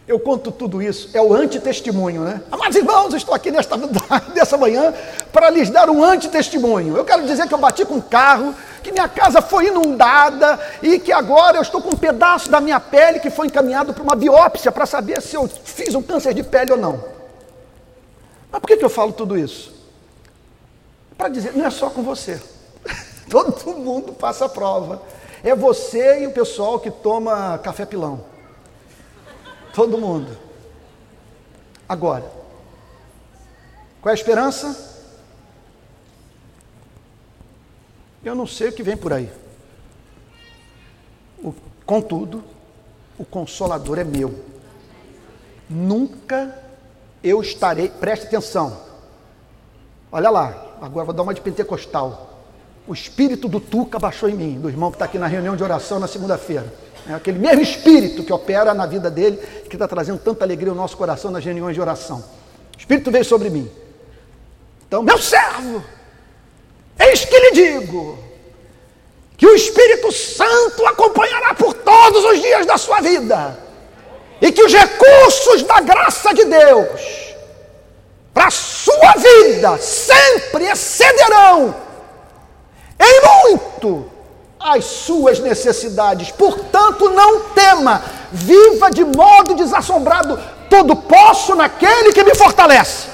Eu 0.10 0.20
conto 0.20 0.52
tudo 0.52 0.82
isso, 0.82 1.08
é 1.14 1.22
o 1.22 1.32
antitestemunho, 1.32 2.24
né? 2.24 2.42
Amados 2.52 2.76
irmãos, 2.76 3.14
estou 3.14 3.32
aqui 3.32 3.52
nesta, 3.52 3.78
nessa 4.34 4.58
manhã 4.58 4.92
para 5.32 5.52
lhes 5.52 5.70
dar 5.70 5.88
um 5.88 6.04
antitestemunho. 6.04 6.98
Eu 6.98 7.06
quero 7.06 7.28
dizer 7.28 7.48
que 7.48 7.54
eu 7.54 7.60
bati 7.60 7.86
com 7.86 7.94
um 7.94 8.02
carro, 8.02 8.56
que 8.82 8.92
minha 8.92 9.08
casa 9.08 9.40
foi 9.40 9.68
inundada 9.68 10.60
e 10.82 10.98
que 10.98 11.12
agora 11.12 11.58
eu 11.58 11.62
estou 11.62 11.80
com 11.80 11.90
um 11.90 11.96
pedaço 11.96 12.50
da 12.50 12.60
minha 12.60 12.80
pele 12.80 13.20
que 13.20 13.30
foi 13.30 13.46
encaminhado 13.46 13.94
para 13.94 14.02
uma 14.02 14.16
biópsia 14.16 14.72
para 14.72 14.88
saber 14.88 15.22
se 15.22 15.36
eu 15.36 15.48
fiz 15.48 15.94
um 15.94 16.02
câncer 16.02 16.34
de 16.34 16.42
pele 16.42 16.72
ou 16.72 16.78
não. 16.80 17.06
Mas 18.52 18.60
por 18.62 18.66
que, 18.66 18.78
que 18.78 18.86
eu 18.86 18.90
falo 18.90 19.14
tudo 19.14 19.38
isso? 19.38 19.72
Para 21.16 21.30
dizer, 21.30 21.54
não 21.56 21.68
é 21.68 21.70
só 21.70 21.88
com 21.88 22.02
você. 22.02 22.42
Todo 23.30 23.78
mundo 23.78 24.12
passa 24.14 24.46
a 24.46 24.50
prova. 24.50 25.04
É 25.44 25.54
você 25.54 26.24
e 26.24 26.26
o 26.26 26.32
pessoal 26.32 26.80
que 26.80 26.90
toma 26.90 27.60
café 27.60 27.86
pilão. 27.86 28.39
Todo 29.74 29.98
mundo. 29.98 30.38
Agora, 31.88 32.30
qual 34.02 34.12
é 34.12 34.12
a 34.12 34.20
esperança? 34.20 34.90
Eu 38.24 38.36
não 38.36 38.46
sei 38.46 38.70
o 38.70 38.74
que 38.74 38.84
vem 38.84 38.98
por 38.98 39.14
aí. 39.14 39.32
O, 41.44 41.54
contudo, 41.86 42.44
o 43.18 43.26
consolador 43.26 43.98
é 43.98 44.04
meu. 44.04 44.44
Nunca 45.70 46.54
eu 47.24 47.42
estarei, 47.42 47.90
preste 47.90 48.28
atenção. 48.28 48.78
Olha 50.12 50.30
lá, 50.30 50.78
agora 50.82 51.06
vou 51.06 51.14
dar 51.14 51.24
uma 51.24 51.34
de 51.34 51.42
pentecostal. 51.42 52.40
O 52.88 52.94
espírito 52.94 53.48
do 53.48 53.60
Tuca 53.60 54.00
baixou 54.00 54.28
em 54.28 54.36
mim, 54.36 54.60
do 54.60 54.70
irmão 54.70 54.90
que 54.90 54.96
está 54.96 55.06
aqui 55.06 55.20
na 55.20 55.28
reunião 55.28 55.56
de 55.56 55.64
oração 55.64 56.00
na 56.00 56.08
segunda-feira. 56.08 56.74
É 57.08 57.14
aquele 57.14 57.40
mesmo 57.40 57.62
espírito 57.62 58.24
que 58.24 58.34
opera 58.34 58.74
na 58.74 58.86
vida 58.86 59.10
dele, 59.10 59.38
que 59.70 59.76
está 59.76 59.88
trazendo 59.88 60.20
tanta 60.20 60.44
alegria 60.44 60.72
ao 60.72 60.76
nosso 60.76 60.98
coração 60.98 61.32
nas 61.32 61.44
reuniões 61.44 61.76
de 61.76 61.82
oração. 61.82 62.24
O 62.76 62.80
espírito 62.80 63.12
veio 63.12 63.26
sobre 63.26 63.50
mim. 63.50 63.70
Então, 64.88 65.04
meu 65.04 65.18
servo, 65.18 65.84
eis 67.00 67.26
que 67.26 67.40
lhe 67.40 67.52
digo 67.52 68.18
que 69.38 69.48
o 69.48 69.56
Espírito 69.56 70.12
Santo 70.12 70.86
acompanhará 70.86 71.54
por 71.54 71.74
todos 71.74 72.26
os 72.26 72.42
dias 72.42 72.66
da 72.66 72.78
sua 72.78 73.00
vida 73.00 73.58
e 74.42 74.52
que 74.52 74.62
os 74.62 74.74
recursos 74.74 75.64
da 75.64 75.80
graça 75.80 76.34
de 76.34 76.44
Deus 76.44 77.36
para 78.34 78.48
a 78.48 78.52
sua 78.52 79.14
vida 79.14 79.78
sempre 79.78 80.66
excederão 80.66 81.74
em 83.00 83.22
muito 83.22 84.12
as 84.60 84.84
suas 84.84 85.40
necessidades. 85.40 86.32
Portanto, 86.32 87.10
não 87.10 87.50
tema, 87.52 88.04
viva 88.32 88.92
de 88.92 89.06
modo 89.06 89.56
desassombrado. 89.56 90.38
Tudo 90.70 90.96
posso 90.96 91.56
naquele 91.56 92.12
que 92.12 92.24
me 92.24 92.36
fortalece. 92.36 93.08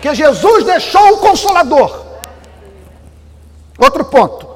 Que 0.00 0.14
Jesus 0.14 0.64
deixou 0.64 1.14
o 1.14 1.18
consolador. 1.18 2.06
Outro 3.76 4.04
ponto. 4.04 4.46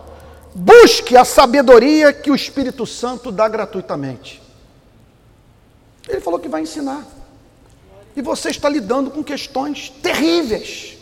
Busque 0.55 1.17
a 1.17 1.25
sabedoria 1.25 2.13
que 2.13 2.31
o 2.31 2.35
Espírito 2.35 2.87
Santo 2.87 3.33
dá 3.33 3.49
gratuitamente. 3.49 4.41
Ele 6.09 6.21
falou 6.21 6.39
que 6.39 6.49
vai 6.49 6.63
ensinar. 6.63 7.05
E 8.15 8.21
você 8.21 8.51
está 8.51 8.69
lidando 8.69 9.11
com 9.11 9.25
questões 9.25 9.89
terríveis, 10.03 10.99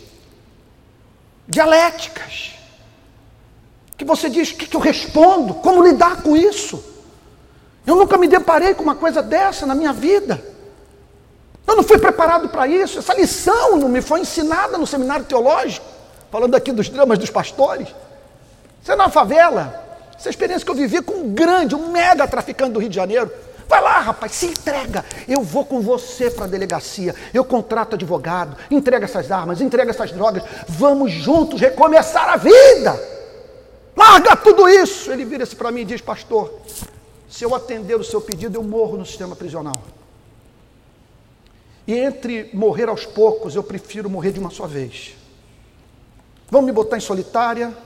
dialéticas 1.48 2.59
você 4.14 4.28
diz: 4.28 4.50
o 4.50 4.56
que, 4.56 4.66
que 4.66 4.76
eu 4.76 4.80
respondo? 4.80 5.54
Como 5.54 5.82
lidar 5.82 6.22
com 6.22 6.36
isso? 6.36 6.82
Eu 7.86 7.96
nunca 7.96 8.18
me 8.18 8.28
deparei 8.28 8.74
com 8.74 8.82
uma 8.82 8.94
coisa 8.94 9.22
dessa 9.22 9.66
na 9.66 9.74
minha 9.74 9.92
vida. 9.92 10.42
Eu 11.66 11.76
não 11.76 11.82
fui 11.82 11.98
preparado 11.98 12.48
para 12.48 12.66
isso. 12.66 12.98
Essa 12.98 13.14
lição 13.14 13.76
não 13.76 13.88
me 13.88 14.02
foi 14.02 14.20
ensinada 14.20 14.76
no 14.76 14.86
seminário 14.86 15.24
teológico, 15.24 15.86
falando 16.30 16.54
aqui 16.54 16.72
dos 16.72 16.88
dramas 16.88 17.18
dos 17.18 17.30
pastores. 17.30 17.88
Você 18.82 18.92
é 18.92 18.96
na 18.96 19.08
favela, 19.08 19.84
essa 20.18 20.30
experiência 20.30 20.64
que 20.64 20.70
eu 20.70 20.74
vivi 20.74 21.00
com 21.00 21.14
um 21.14 21.34
grande, 21.34 21.74
um 21.74 21.90
mega 21.90 22.26
traficante 22.26 22.72
do 22.72 22.80
Rio 22.80 22.88
de 22.88 22.96
Janeiro. 22.96 23.30
Vai 23.68 23.80
lá, 23.80 24.00
rapaz, 24.00 24.32
se 24.32 24.46
entrega. 24.46 25.04
Eu 25.28 25.42
vou 25.42 25.64
com 25.64 25.80
você 25.80 26.28
para 26.28 26.46
a 26.46 26.48
delegacia. 26.48 27.14
Eu 27.32 27.44
contrato 27.44 27.94
advogado, 27.94 28.56
entrega 28.68 29.04
essas 29.04 29.30
armas, 29.30 29.60
entrega 29.60 29.90
essas 29.90 30.10
drogas. 30.10 30.42
Vamos 30.68 31.12
juntos 31.12 31.60
recomeçar 31.60 32.28
a 32.30 32.36
vida. 32.36 33.19
Larga 33.96 34.36
tudo 34.36 34.68
isso. 34.68 35.10
Ele 35.10 35.24
vira-se 35.24 35.54
para 35.56 35.70
mim 35.70 35.82
e 35.82 35.84
diz: 35.84 36.00
Pastor, 36.00 36.60
se 37.28 37.44
eu 37.44 37.54
atender 37.54 37.94
o 37.94 38.04
seu 38.04 38.20
pedido, 38.20 38.56
eu 38.56 38.62
morro 38.62 38.96
no 38.96 39.06
sistema 39.06 39.36
prisional. 39.36 39.80
E 41.86 41.94
entre 41.94 42.50
morrer 42.52 42.88
aos 42.88 43.04
poucos, 43.06 43.54
eu 43.54 43.62
prefiro 43.62 44.08
morrer 44.08 44.32
de 44.32 44.40
uma 44.40 44.50
só 44.50 44.66
vez. 44.66 45.16
Vão 46.50 46.62
me 46.62 46.72
botar 46.72 46.96
em 46.96 47.00
solitária, 47.00 47.76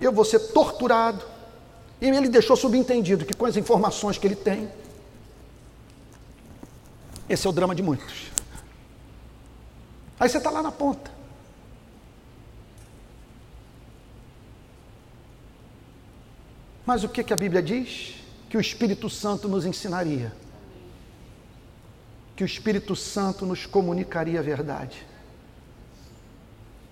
eu 0.00 0.12
vou 0.12 0.24
ser 0.24 0.38
torturado. 0.38 1.24
E 2.00 2.08
ele 2.08 2.28
deixou 2.28 2.56
subentendido 2.56 3.24
que 3.24 3.34
com 3.34 3.46
as 3.46 3.56
informações 3.56 4.18
que 4.18 4.26
ele 4.26 4.36
tem, 4.36 4.68
esse 7.28 7.46
é 7.46 7.50
o 7.50 7.52
drama 7.52 7.74
de 7.74 7.82
muitos. 7.82 8.30
Aí 10.18 10.28
você 10.28 10.38
está 10.38 10.50
lá 10.50 10.62
na 10.62 10.72
ponta. 10.72 11.13
Mas 16.86 17.02
o 17.02 17.08
que, 17.08 17.24
que 17.24 17.32
a 17.32 17.36
Bíblia 17.36 17.62
diz? 17.62 18.14
Que 18.48 18.56
o 18.56 18.60
Espírito 18.60 19.08
Santo 19.08 19.48
nos 19.48 19.64
ensinaria. 19.64 20.32
Que 22.36 22.44
o 22.44 22.46
Espírito 22.46 22.94
Santo 22.94 23.46
nos 23.46 23.64
comunicaria 23.64 24.40
a 24.40 24.42
verdade. 24.42 25.06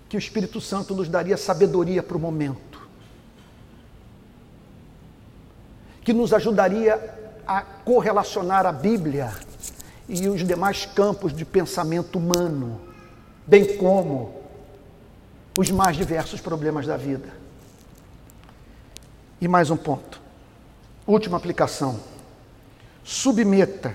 Que 0.09 0.17
o 0.17 0.19
Espírito 0.19 0.61
Santo 0.61 0.95
nos 0.95 1.09
daria 1.09 1.37
sabedoria 1.37 2.03
para 2.03 2.17
o 2.17 2.21
momento. 2.21 2.81
Que 6.03 6.13
nos 6.13 6.33
ajudaria 6.33 6.95
a 7.47 7.61
correlacionar 7.61 8.67
a 8.67 8.73
Bíblia 8.73 9.33
e 10.09 10.29
os 10.29 10.47
demais 10.47 10.85
campos 10.87 11.35
de 11.35 11.45
pensamento 11.45 12.19
humano, 12.19 12.81
bem 13.47 13.77
como 13.77 14.43
os 15.59 15.71
mais 15.71 15.97
diversos 15.97 16.41
problemas 16.41 16.87
da 16.87 16.97
vida. 16.97 17.42
E 19.43 19.49
mais 19.49 19.69
um 19.69 19.77
ponto. 19.77 20.23
Última 21.05 21.37
aplicação. 21.37 22.01
Submeta 23.03 23.93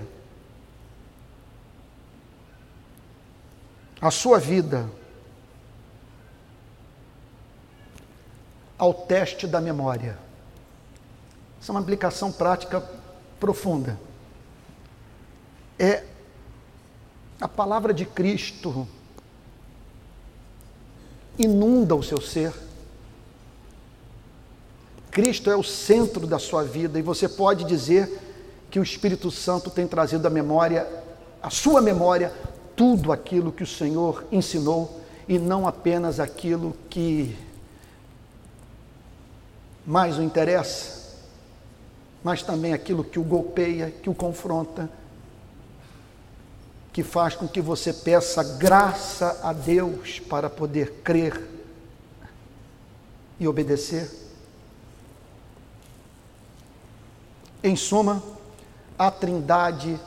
a 4.01 4.11
sua 4.11 4.37
vida 4.37 4.87
ao 8.77 8.93
teste 8.93 9.47
da 9.47 9.59
memória. 9.59 10.19
Essa 11.59 11.71
é 11.71 11.73
uma 11.73 11.79
aplicação 11.79 12.29
prática 12.29 12.81
profunda 13.39 13.97
é 15.79 16.03
a 17.39 17.47
palavra 17.47 17.93
de 17.93 18.05
Cristo 18.05 18.87
inunda 21.37 21.95
o 21.95 22.03
seu 22.03 22.19
ser. 22.19 22.66
Cristo 25.17 25.49
é 25.49 25.55
o 25.55 25.63
centro 25.63 26.27
da 26.27 26.37
sua 26.37 26.63
vida 26.63 26.99
e 26.99 27.01
você 27.01 27.27
pode 27.27 27.63
dizer 27.63 28.21
que 28.69 28.79
o 28.79 28.83
Espírito 28.83 29.31
Santo 29.31 29.71
tem 29.71 29.87
trazido 29.87 30.27
à 30.27 30.29
memória, 30.29 30.87
à 31.41 31.49
sua 31.49 31.81
memória, 31.81 32.31
tudo 32.75 33.11
aquilo 33.11 33.51
que 33.51 33.63
o 33.63 33.67
Senhor 33.67 34.27
ensinou 34.31 35.01
e 35.27 35.39
não 35.39 35.67
apenas 35.67 36.19
aquilo 36.19 36.77
que 36.87 37.35
mais 39.83 40.19
o 40.19 40.21
interessa, 40.21 41.15
mas 42.23 42.43
também 42.43 42.71
aquilo 42.71 43.03
que 43.03 43.17
o 43.17 43.23
golpeia, 43.23 43.89
que 43.89 44.11
o 44.11 44.13
confronta, 44.13 44.87
que 46.93 47.01
faz 47.01 47.35
com 47.35 47.47
que 47.47 47.59
você 47.59 47.91
peça 47.91 48.43
graça 48.43 49.39
a 49.41 49.51
Deus 49.51 50.19
para 50.19 50.47
poder 50.47 51.01
crer 51.03 51.43
e 53.39 53.47
obedecer? 53.47 54.26
Em 57.63 57.75
suma, 57.75 58.21
a 58.97 59.11
Trindade 59.11 59.99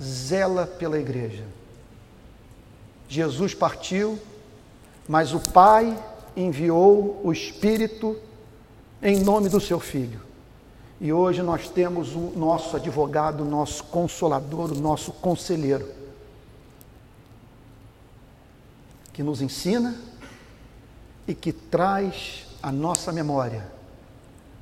zela 0.00 0.66
pela 0.66 0.98
igreja. 0.98 1.44
Jesus 3.08 3.54
partiu, 3.54 4.18
mas 5.08 5.32
o 5.32 5.40
Pai 5.40 5.96
enviou 6.36 7.20
o 7.24 7.32
Espírito 7.32 8.16
em 9.02 9.20
nome 9.20 9.48
do 9.48 9.60
seu 9.60 9.80
Filho. 9.80 10.20
E 11.00 11.12
hoje 11.12 11.42
nós 11.42 11.68
temos 11.68 12.14
o 12.14 12.32
nosso 12.36 12.76
advogado, 12.76 13.42
o 13.42 13.48
nosso 13.48 13.84
consolador, 13.84 14.72
o 14.72 14.80
nosso 14.80 15.12
conselheiro 15.12 15.98
que 19.18 19.22
nos 19.24 19.42
ensina 19.42 19.96
e 21.26 21.34
que 21.34 21.52
traz 21.52 22.46
à 22.62 22.70
nossa 22.70 23.10
memória 23.10 23.66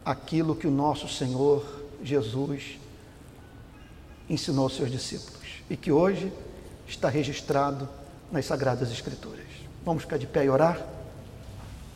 aquilo 0.02 0.56
que 0.56 0.66
o 0.66 0.70
nosso 0.70 1.06
Senhor 1.06 1.62
Jesus 2.06 2.78
ensinou 4.30 4.64
aos 4.64 4.76
seus 4.76 4.90
discípulos 4.90 5.62
e 5.68 5.76
que 5.76 5.90
hoje 5.90 6.32
está 6.86 7.08
registrado 7.08 7.88
nas 8.30 8.46
Sagradas 8.46 8.90
Escrituras. 8.90 9.46
Vamos 9.84 10.04
ficar 10.04 10.18
de 10.18 10.26
pé 10.26 10.44
e 10.44 10.48
orar? 10.48 10.95